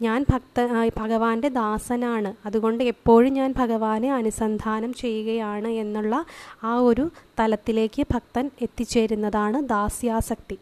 ഞാൻ 0.02 0.24
ഭക്ത 0.32 0.60
ഭഗവാന്റെ 0.98 1.48
ദാസനാണ്. 1.48 2.34
അതുകൊണ്ട് 2.46 2.84
എപ്പോഴും 2.84 3.32
ഞാൻ 3.32 3.54
ഭഗവാനെ 3.56 4.12
അനുസന്ധാനം 4.12 4.94
ചെയ്യുകയാണ് 4.94 5.68
എന്നുള്ള 5.68 6.24
ആ 6.64 6.74
ഒരു 6.74 7.10
തലത്തിലേക്ക് 7.40 8.06
ഭക്തൻ 8.14 8.50
എത്തിച്ചേരുന്നതാണ് 8.62 9.68
ദാസ്യാസക്തി. 9.68 10.58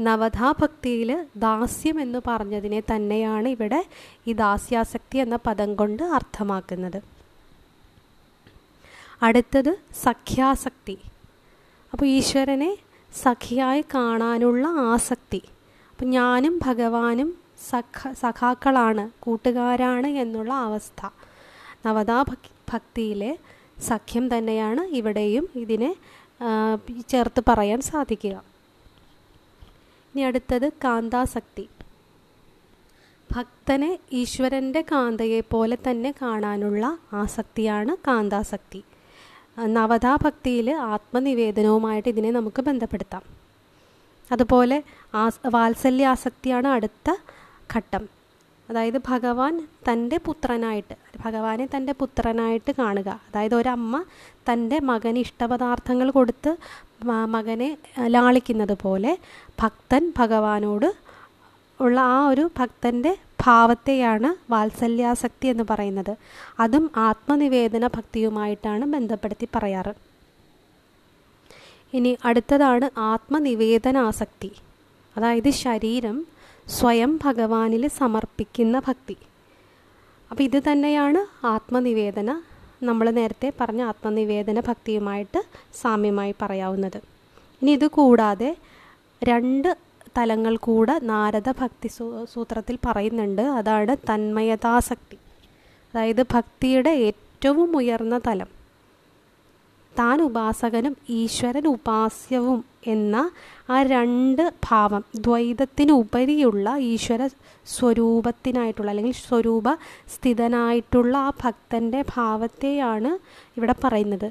നവധാ 0.00 0.54
ഭക്തിയിൽ 0.62 1.26
ദാസ്യം 1.36 2.00
എന്ന് 2.00 2.20
പറഞ്ഞതിനെ 2.26 2.80
തന്നെയാണ് 2.80 3.48
ഇവിടെ 3.48 3.86
ഈ 4.26 4.32
ദാസ്യാസക്തി 4.32 5.18
എന്ന 5.18 5.36
പദം 5.46 5.74
കൊണ്ട് 5.74 6.02
അർത്ഥമാക്കുന്നത്. 6.02 7.00
അടുത്തത് 9.22 9.76
സഖ്യാസക്തി. 10.02 10.98
അപ്പോൾ 11.92 12.06
ഈശ്വരനെ 12.06 12.76
സഖിയായി 13.22 13.84
കാണാനുള്ള 13.94 14.66
ആസക്തി. 14.66 15.42
അപ്പം 15.90 16.10
ഞാനും 16.10 16.60
ഭഗവാനും 16.66 17.43
സഖ 17.70 18.12
സഖാക്കളാണ് 18.22 19.04
കൂട്ടുകാരാണ് 19.24 20.08
എന്നുള്ള 20.22 20.52
അവസ്ഥ. 20.66 21.00
നവതാ 21.86 22.18
ഭക്തിയിലെ 22.72 23.32
സഖ്യം 23.88 24.24
തന്നെയാണ് 24.34 24.82
ഇവിടെയും 24.98 25.46
ഇതിനെ 25.62 25.90
ചേർത്ത് 27.12 27.40
പറയാൻ 27.48 27.80
സാധിക്കുക. 27.90 28.36
ഇനി 30.10 30.22
അടുത്തത് 30.28 30.66
കാന്താസക്തി. 30.84 31.64
ഭക്തനെ 33.30 33.90
ഈശ്വരന്റെ 34.20 34.80
കാന്തയെ 34.90 35.40
പോലെ 35.52 35.76
തന്നെ 35.86 36.10
കാണാനുള്ള 36.22 36.84
ആസക്തിയാണ് 37.22 37.92
കാന്താസക്തി. 38.06 38.80
നവതാ 39.76 40.12
ഭക്തിയിൽ 40.24 40.68
ആത്മനിവേദനവുമായിട്ട് 40.94 42.08
ഇതിനെ 42.14 42.30
നമുക്ക് 42.38 42.62
ബന്ധപ്പെടുത്താം. 42.68 43.24
അതുപോലെ 44.30 44.78
ആ 45.20 45.24
വാത്സല്യാസക്തിയാണ് 45.56 46.68
അടുത്ത 46.76 47.08
ഘട്ടം. 47.76 48.08
അതായത് 48.70 49.00
ഭഗവാൻ 49.08 49.68
തന്റെ 49.88 50.18
പുത്രനായിട്ട് 50.26 50.94
ഭഗവാനെ 51.24 51.68
തന്റെ 51.76 51.94
പുത്രനായിട്ട് 52.00 52.72
കാണുക. 52.78 53.08
അതായത് 53.08 53.54
ഒരമ്മ 53.54 54.04
തന്റെ 54.52 54.80
മകന് 54.80 55.18
ഇഷ്ടപദാർത്ഥങ്ങൾ 55.18 56.10
കൊടുത്ത് 56.10 56.56
മകനെ 57.04 57.78
ലാളിക്കുന്നത് 58.06 58.76
പോലെ 58.82 59.18
ഭക്തൻ 59.62 60.12
ഭഗവാനോട് 60.18 60.88
ഉള്ള 61.80 62.00
ആ 62.00 62.28
ഒരു 62.28 62.50
ഭക്തന്റെ 62.58 63.16
ഭാവത്തെയാണ് 63.46 64.52
വാത്സല്യാസക്തി 64.52 65.48
എന്ന് 65.48 65.64
പറയുന്നത്. 65.70 66.16
അതും 66.60 66.90
ആത്മനിവേദന 66.96 67.86
ഭക്തിയുമായിട്ടാണ് 67.86 68.84
ബന്ധപ്പെടുത്തി 68.84 69.48
പറയാറ്. 69.54 69.94
ഇനി 71.94 72.18
അടുത്തതാണ് 72.24 72.90
ആത്മനിവേദനാസക്തി. 72.98 74.50
അതായത് 75.16 75.50
ശരീരം 75.50 76.16
സ്വയം 76.68 77.20
ഭഗവാനിൽ 77.24 77.88
സമർപ്പിക്കുന്ന 77.88 78.78
ഭക്തി. 78.78 79.16
അപ്പോൾ 80.30 80.42
ഇത് 80.42 80.62
തന്നെയാണ് 80.72 81.46
ആത്മനിവേദന. 81.46 82.40
നമ്മൾ 82.82 83.10
നേരത്തെ 83.10 83.52
പറഞ്ഞ 83.60 83.82
ആത്മനിവേദന 83.82 84.60
ഭക്തിയുമായിട്ട് 84.60 85.42
സാമ്യമായി 85.74 86.34
പറയാവുന്നത്. 86.42 86.96
ഇനി 87.62 87.70
ഇത് 87.70 87.86
കൂടാതെ 87.86 88.56
രണ്ട് 89.24 89.76
തലങ്ങൾ 90.18 90.56
കൂടെ 90.56 90.98
നാരദ 90.98 91.50
ഭക്തി 91.50 91.88
സൂത്രത്തിൽ 92.32 92.78
പറയുന്നുണ്ട്. 92.86 93.42
അതാണ് 93.42 93.96
തന്മയതാസക്തി. 93.96 95.16
അതായത് 95.94 96.22
ഭക്തിയുടെ 96.22 96.90
ഏറ്റവും 96.90 97.76
ഉയർന്ന 97.76 98.20
തലം. 98.26 98.53
താൻ 99.98 100.22
ഉപാസകനും 100.22 100.96
ഈശ്വരൻ 101.08 101.66
ഉപാസ്യവും 101.66 102.64
എന്ന 102.86 103.30
ആ 103.70 103.82
രണ്ട് 103.82 104.42
ഭാവം 104.70 105.04
ദ്വൈതത്തിനുപരിയുള്ള 105.16 106.76
ഈശ്വര 106.78 107.26
സ്വരൂപത്തിനായിട്ടുള്ള 107.66 108.90
അല്ലെങ്കിൽ 108.90 109.12
സ്വരൂപ 109.12 109.68
സ്ഥിതനായിട്ടുള്ള 110.14 111.16
ആ 111.16 111.30
ഭക്തന്റെ 111.44 112.04
ഭാവത്തെയാണ് 112.14 113.18
ഇവിടെ 113.56 113.74
പറയുന്നത്. 113.84 114.26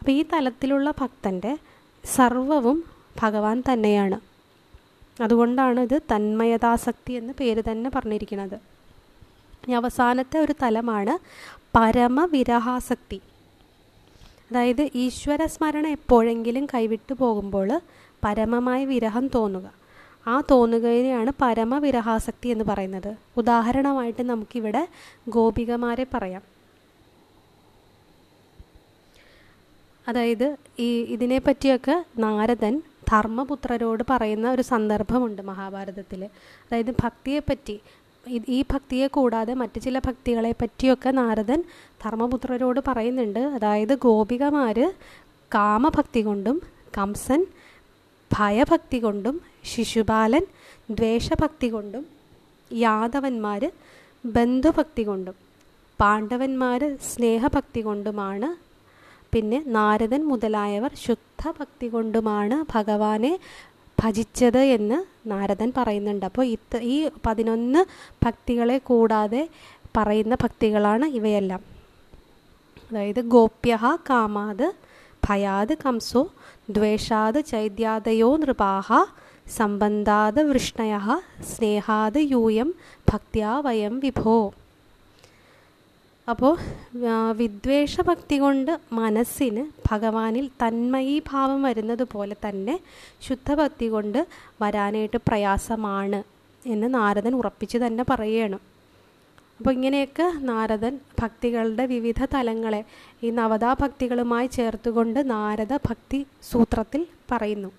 അപ്പോൾ 0.00 0.10
ഈ 0.10 0.24
തലത്തിലുള്ള 0.32 0.90
ഭക്തന്റെ 0.90 1.52
സർവവും 2.04 2.84
ഭഗവാൻ 3.22 3.62
തന്നെയാണ്. 3.72 4.18
അതുകൊണ്ടാണ് 5.20 5.80
ഇത് 5.80 6.02
തന്മയതാസക്തി 6.12 7.12
എന്ന 7.12 7.32
പേര് 7.40 7.62
തന്നെ 7.70 7.90
പറഞ്ഞിരിക്കുന്നത്. 7.94 8.56
അവസാനത്തെ 9.74 10.38
ഒരു 10.38 10.54
തലമാണ് 10.62 11.14
പരമവിരഹാസക്തി. 11.76 13.20
അതായത് 14.52 14.90
ഈശ്വര 14.94 15.44
സ്മരണ 15.46 15.86
എപ്പോഴെങ്കിലും 15.86 16.66
കൈവിട്ടു 16.66 17.14
പോകുമ്പോൾ 17.14 17.80
പരമമായ 18.24 18.84
വിരഹം 18.84 19.28
തോന്നുക. 19.28 19.72
ആ 20.26 20.42
തോന്നുകയാണ് 20.50 21.32
പരമവിരഹാസക്തി 21.42 22.48
എന്ന് 22.48 22.64
പറയുന്നത്. 22.64 23.16
ഉദാഹരണമായിട്ട് 23.36 24.22
നമുക്കിവിടെ 24.22 24.88
ഗോപികമാരെ 25.28 26.06
പറയാം. 26.14 26.42
അതായത് 30.08 30.56
ഈ 30.78 31.02
ഇതിനെപ്പറ്റിയൊക്കെ 31.02 32.04
നാരദൻ 32.18 32.82
ധർമ്മപുത്രരോട് 33.08 34.02
പറയുന്ന 34.10 34.50
ഒരു 34.50 34.62
സന്ദർഭമുണ്ട് 34.62 35.42
മഹാഭാരതത്തിൽ 35.42 36.24
അതായത് 36.24 36.90
ഭക്തിയെപ്പറ്റി 36.90 37.80
ഈ 38.26 38.64
ഭക്തിയെ 38.72 39.06
കൂടാതെ 39.06 39.54
മറ്റ് 39.54 39.80
ചില 39.80 39.98
ഭക്തികളെ 39.98 40.54
പറ്റിയൊക്കെ 40.62 41.10
നാരദൻ 41.10 41.60
ധർമ്മപുത്രരോട് 42.04 42.80
പറയുന്നുണ്ട്. 42.88 43.38
അതായത് 43.54 43.98
ഗോപികമാർ 43.98 44.78
കാമഭക്തി 45.50 46.22
കൊണ്ടും 46.22 46.56
കംസൻ 46.98 47.40
ഭയഭക്തി 48.30 48.98
കൊണ്ടും 48.98 49.36
ശിശുപാലൻ 49.64 50.44
ദ്വേഷഭക്തി 50.90 51.68
കൊണ്ടും 51.70 52.04
യാദവന്മാർ 52.70 53.62
ബന്ധുഭക്തി 54.24 55.02
കൊണ്ടും 55.04 55.36
പാണ്ഡവന്മാർ 55.98 56.80
സ്നേഹഭക്തി 57.02 57.80
കൊണ്ടുമാണ് 57.80 58.48
പിന്നെ 59.32 59.62
നാരദൻ 59.66 60.22
മുതലായവർ 60.28 60.92
ശുദ്ധഭക്തി 61.04 61.88
കൊണ്ടുമാണ് 61.88 62.64
ഭഗവാനെ 62.74 63.32
ഭജിച്ചത് 64.02 64.62
എന്ന് 64.76 64.98
നാരദൻ 65.30 65.72
പറയുന്നുണ്ട്. 65.76 66.26
അപ്പോൾ 66.26 66.46
ഇത് 66.46 66.76
ഈ 66.76 67.10
പതിനൊന്ന് 67.26 67.84
ഭക്തികളെ 68.24 68.78
കൂടാതെ 68.78 69.48
പറയുന്ന 69.96 70.34
ഭക്തികളാണ് 70.34 71.04
ഇവയെല്ലാം. 71.04 71.62
അതായത് 72.90 73.20
ഗോപ്യ 73.20 73.78
കാമാത് 74.10 74.72
ഭയാത് 75.28 75.74
കംസോ 75.74 76.22
ദ്വേഷാത് 76.70 77.44
ചൈത്യാതയോ 77.44 78.36
നൃപാഹ 78.36 78.88
സംബന്ധാത് 79.56 80.40
വൃഷ്ണയ 80.42 80.98
സ്നേഹാത് 81.52 82.18
യൂയം 82.18 82.74
ഭക്തിയാ 83.12 83.60
വയം 83.60 83.98
വിഭോ. 83.98 84.52
അപ്പോൾ 86.28 86.52
വിദ്വേഷഭക്തി 87.36 88.36
കൊണ്ട് 88.38 88.72
മനസ്സിന് 88.92 89.62
ഭഗവാനിൽ 89.90 90.50
തന്മയീഭാവം 90.62 91.62
വരുന്നത് 91.62 92.04
പോലെ 92.12 92.36
തന്നെ 92.46 92.76
ശുദ്ധഭക്തി 93.22 93.88
കൊണ്ട് 93.88 94.20
വരാനായിട്ട് 94.62 95.16
പ്രയാസമാണ് 95.28 96.20
എന്ന് 96.62 96.94
നാരദൻ 96.94 97.34
ഉറപ്പിച്ച് 97.34 97.78
തന്നെ 97.78 98.04
പറയുകയാണ് 98.10 98.58
അപ്പോൾ 99.58 99.72
ഇങ്ങനെയൊക്കെ 99.72 100.26
നാരദൻ 100.42 100.94
ഭക്തികളുടെ 101.20 101.86
വിവിധ 101.86 102.24
തലങ്ങളെ 102.34 102.84
ഈ 103.22 103.30
നവതാ 103.30 103.76
ഭക്തികളുമായി 103.80 104.46
ചേർത്തുകൊണ്ട് 104.46 105.30
നാരദ 105.30 105.74
ഭക്തി 105.88 106.20
സൂത്രത്തിൽ 106.52 107.02
പറയുന്നു. 107.32 107.70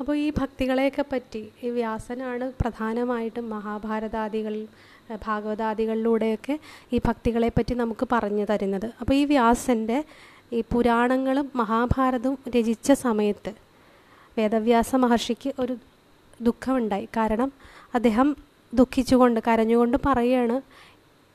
അപ്പോൾ 0.00 0.14
ഈ 0.16 0.32
ഭക്തികളെയൊക്കെ 0.38 1.04
പറ്റി 1.12 1.42
ഈ 1.62 1.68
വ്യാസനാണ് 1.70 2.52
പ്രധാനമായിട്ടും 2.60 3.50
മഹാഭാരതാദികളിൽ 3.50 4.64
ഭാഗവതാദികളിലൂടെയൊക്കെ 5.26 6.58
ഈ 6.92 7.00
ഭക്തികളെപ്പറ്റി 7.06 7.74
നമുക്ക് 7.74 8.08
പറഞ്ഞു 8.12 8.46
തരുന്നത്. 8.50 8.92
അപ്പോൾ 9.00 9.14
ഈ 9.14 9.24
വ്യാസന്റെ 9.24 10.04
ഈ 10.52 10.64
പുരാണങ്ങളും 10.72 11.50
മഹാഭാരതവും 11.56 12.38
രചിച്ച 12.56 12.92
സമയത്ത് 12.92 13.52
വേദവ്യാസ 14.38 14.94
മഹർഷിക്ക് 14.94 15.52
ഒരു 15.58 15.76
ദുഃഖമുണ്ടായി. 16.42 17.08
കാരണം 17.16 17.52
അദ്ദേഹം 17.94 18.36
ദുഃഖിച്ചുകൊണ്ട് 18.74 19.40
കരഞ്ഞുകൊണ്ട് 19.46 19.96
പറയുകയാണ് 20.06 20.60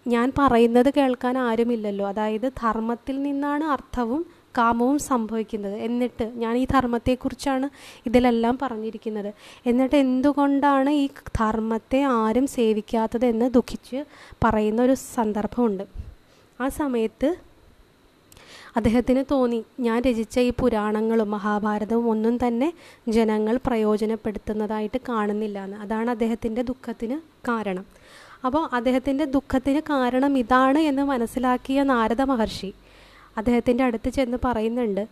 ഞാൻ 0.08 0.32
പറയുന്നത് 0.38 0.94
കേൾക്കാൻ 0.94 1.38
ആരുമില്ലല്ലോ. 1.38 2.08
അതായത് 2.08 2.52
ധർമ്മത്തിൽ 2.58 3.22
നിന്നാണ് 3.24 3.64
അർത്ഥവും 3.64 4.41
കാമവും 4.58 5.00
സംഭവിക്കുന്നത്. 5.00 5.76
എന്നിട്ട് 5.76 6.32
ഞാൻ 6.36 6.58
ഈ 6.58 6.66
ധർമ്മത്തെക്കുറിച്ചാണ് 6.66 7.70
ഇതിലെല്ലാം 8.06 8.58
പറഞ്ഞിരിക്കുന്നത്. 8.62 9.34
എന്നിട്ട് 9.66 9.96
എന്തുകൊണ്ടാണ് 9.96 10.90
ഈ 10.90 11.10
ധർമ്മത്തെ 11.38 12.02
ആരും 12.02 12.48
സേവിക്കാത്തത് 12.48 13.26
എന്ന് 13.26 13.50
ദുഃഖിച്ച് 13.50 14.06
പറയുന്ന 14.44 14.82
ഒരു 14.82 14.94
സന്ദർഭമുണ്ട്. 14.94 15.84
ആ 16.62 16.68
സമയത്ത് 16.68 17.36
അദ്ദേഹത്തിന് 18.76 19.24
തോന്നി 19.32 19.64
ഞാൻ 19.80 20.02
രചിച്ച 20.02 20.40
ഈ 20.40 20.54
പുരാണങ്ങളും 20.60 21.32
മഹാഭാരതവും 21.32 22.10
ഒന്നും 22.10 22.48
തന്നെ 22.48 22.74
ജനങ്ങൾ 23.08 23.60
പ്രയോജനപ്പെടുത്തുന്നതായിട്ട് 23.66 25.02
കാണുന്നില്ല 25.10 25.64
എന്ന്. 25.64 25.78
അതാണ് 25.78 26.10
അദ്ദേഹത്തിന്റെ 26.10 26.62
ദുഃഖത്തിന് 26.62 27.18
കാരണം. 27.48 27.86
അപ്പോൾ 28.46 28.70
അദ്ദേഹത്തിന്റെ 28.74 29.26
ദുഃഖത്തിന് 29.26 29.80
കാരണം 29.80 30.38
ഇതാണ് 30.38 30.80
എന്ന് 30.80 31.02
മനസ്സിലാക്കിയ 31.02 31.84
നാരദ 31.84 32.22
മഹർഷി. 32.22 32.74
അദ്ദേഹത്തിന്റെ 33.38 33.84
അടുത്ത് 33.84 34.10
ചെന്ന് 34.10 34.38
പറയുന്നുണ്ട്. 34.46 35.08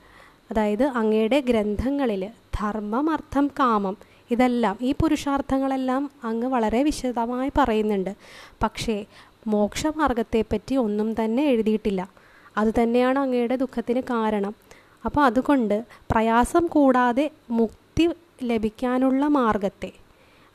അതായത് 0.51 0.84
അങ്ങയുടെ 0.84 1.39
ഗ്രന്ഥങ്ങളിൽ 1.39 2.29
ധർമ്മം 2.60 3.10
അർത്ഥം 3.10 3.47
കാമം 3.47 3.97
ഇതെല്ലാം 4.32 4.77
ഈ 4.82 4.91
പുരുഷാർത്ഥങ്ങളെല്ലാം 4.91 6.12
അങ്ങ് 6.23 6.47
വളരെ 6.47 6.84
വിശദമായി 6.84 7.51
പറയുന്നുണ്ട്. 7.58 8.15
പക്ഷേ 8.63 9.05
മോക്ഷമാർഗത്തെപ്പറ്റി 9.47 10.75
ഒന്നും 10.75 11.15
തന്നെ 11.23 11.43
എഴുതിയിട്ടില്ല. 11.43 12.10
അതുതന്നെയാണ് 12.58 13.19
അങ്ങയുടെ 13.19 13.55
ദുഃഖത്തിന് 13.55 14.01
കാരണം. 14.01 14.55
അപ്പോൾ 15.05 15.21
അതുകൊണ്ട് 15.21 15.86
പ്രയാസം 16.12 16.65
കൂടാതെ 16.65 17.32
മുക്തി 17.49 18.10
ലഭിക്കാനുള്ള 18.43 19.27
മാർഗത്തെ 19.27 19.91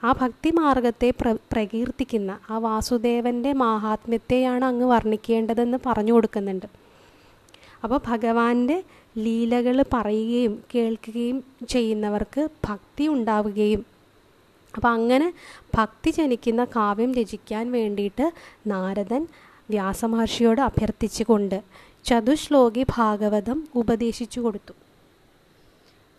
ആ 0.04 0.12
ഭക്തി 0.20 0.50
മാർഗത്തെ 0.50 1.10
പ്ര 1.10 1.32
പ്രകീർത്തിക്കുന്ന 1.52 2.38
ആ 2.50 2.58
വാസുദേവന്റെ 2.58 3.52
മാഹാത്മ്യത്തെയാണ് 3.52 4.64
അങ്ങ് 4.64 4.86
വർണിക്കേണ്ടതെന്ന് 4.86 5.78
പറഞ്ഞു 5.86 6.12
കൊടുക്കുന്നുണ്ട്. 6.12 6.84
അപ്പോൾ 7.84 8.00
ഭഗവാന്റെ 8.06 8.84
ലീലകൾ 9.18 9.84
പറയുകയും 9.94 10.64
കേൾക്കുകയും 10.74 11.44
ചെയ്യുന്നവർക്ക് 11.68 12.48
ഭക്തി 12.68 13.08
ഉണ്ടാവുകയും. 13.08 13.82
അപ്പോൾ 14.74 14.88
അങ്ങനെ 14.88 15.32
ഭക്തി 15.74 16.10
ജനിക്കുന്ന 16.10 16.64
കാവ്യം 16.64 17.14
രചിക്കാൻ 17.14 17.72
വേണ്ടിയിട്ട് 17.72 18.32
നാരദൻ 18.66 19.26
വ്യാസമഹർഷിയോട് 19.70 20.60
അഭ്യർത്ഥിച്ചുകൊണ്ട് 20.60 21.58
ചതുശ്ലോകി 22.04 22.82
ഭാഗവതം 22.96 23.68
ഉപദേശിച്ചു 23.74 24.40
കൊടുത്തു. 24.40 24.74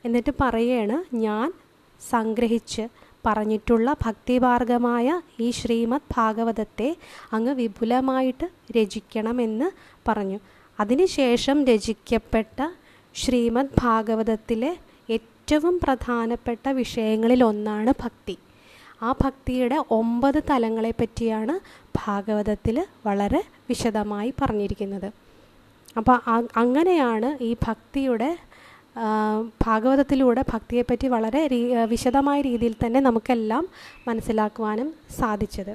എന്നിട്ട് 0.06 0.32
പറയാണ് 0.42 1.16
ഞാൻ 1.16 1.54
സംഗ്രഹിച്ച് 2.02 2.88
പറഞ്ഞിട്ടുള്ള 3.26 3.96
ഭക്തിമാർഗമായ 4.06 5.22
ഈ 5.40 5.52
ശ്രീമദ് 5.52 6.12
ഭാഗവതത്തെ 6.18 6.96
അങ്ങ് 7.34 7.54
വിപുലമായിട്ട് 7.54 8.48
രചിക്കണമെന്ന് 8.78 9.70
പറഞ്ഞു. 10.08 10.40
അതിനുശേഷം 10.80 11.58
രചിക്കപ്പെട്ട 11.70 12.68
ശ്രീമദ് 13.16 13.76
ഭാഗവതത്തിലെ 13.84 14.72
ഏറ്റവും 15.16 15.76
പ്രധാനപ്പെട്ട 15.84 16.70
വിഷയങ്ങളിൽ 16.80 17.42
ഒന്നാണ് 17.44 17.92
ഭക്തി. 18.04 18.36
ആ 19.02 19.10
ഭക്തിയുടെ 19.24 19.78
ഒമ്പത് 19.98 20.40
തലങ്ങളെ 20.50 20.92
പറ്റിയാണ് 21.00 21.56
ഭാഗവതത്തിൽ 22.06 22.78
വളരെ 23.08 23.42
വിശദമായി 23.70 24.32
പറഞ്ഞിരിക്കുന്നത്. 24.42 25.10
അപ്പോൾ 26.00 26.18
അങ്ങനെയാണ് 26.64 27.30
ഈ 27.50 27.52
ഭക്തിയുടെ 27.68 28.30
ഭാഗവതത്തിലൂടെ 29.66 30.42
ഭക്തിയെപ്പറ്റി 30.54 31.08
വളരെ 31.16 31.42
വിശദമായ 31.94 32.40
രീതിയിൽ 32.50 32.76
തന്നെ 32.84 33.00
നമുക്കെല്ലാം 33.00 33.64
മനസ്സിലാക്കുവാനും 34.08 34.90
സാധിച്ചത്. 35.20 35.74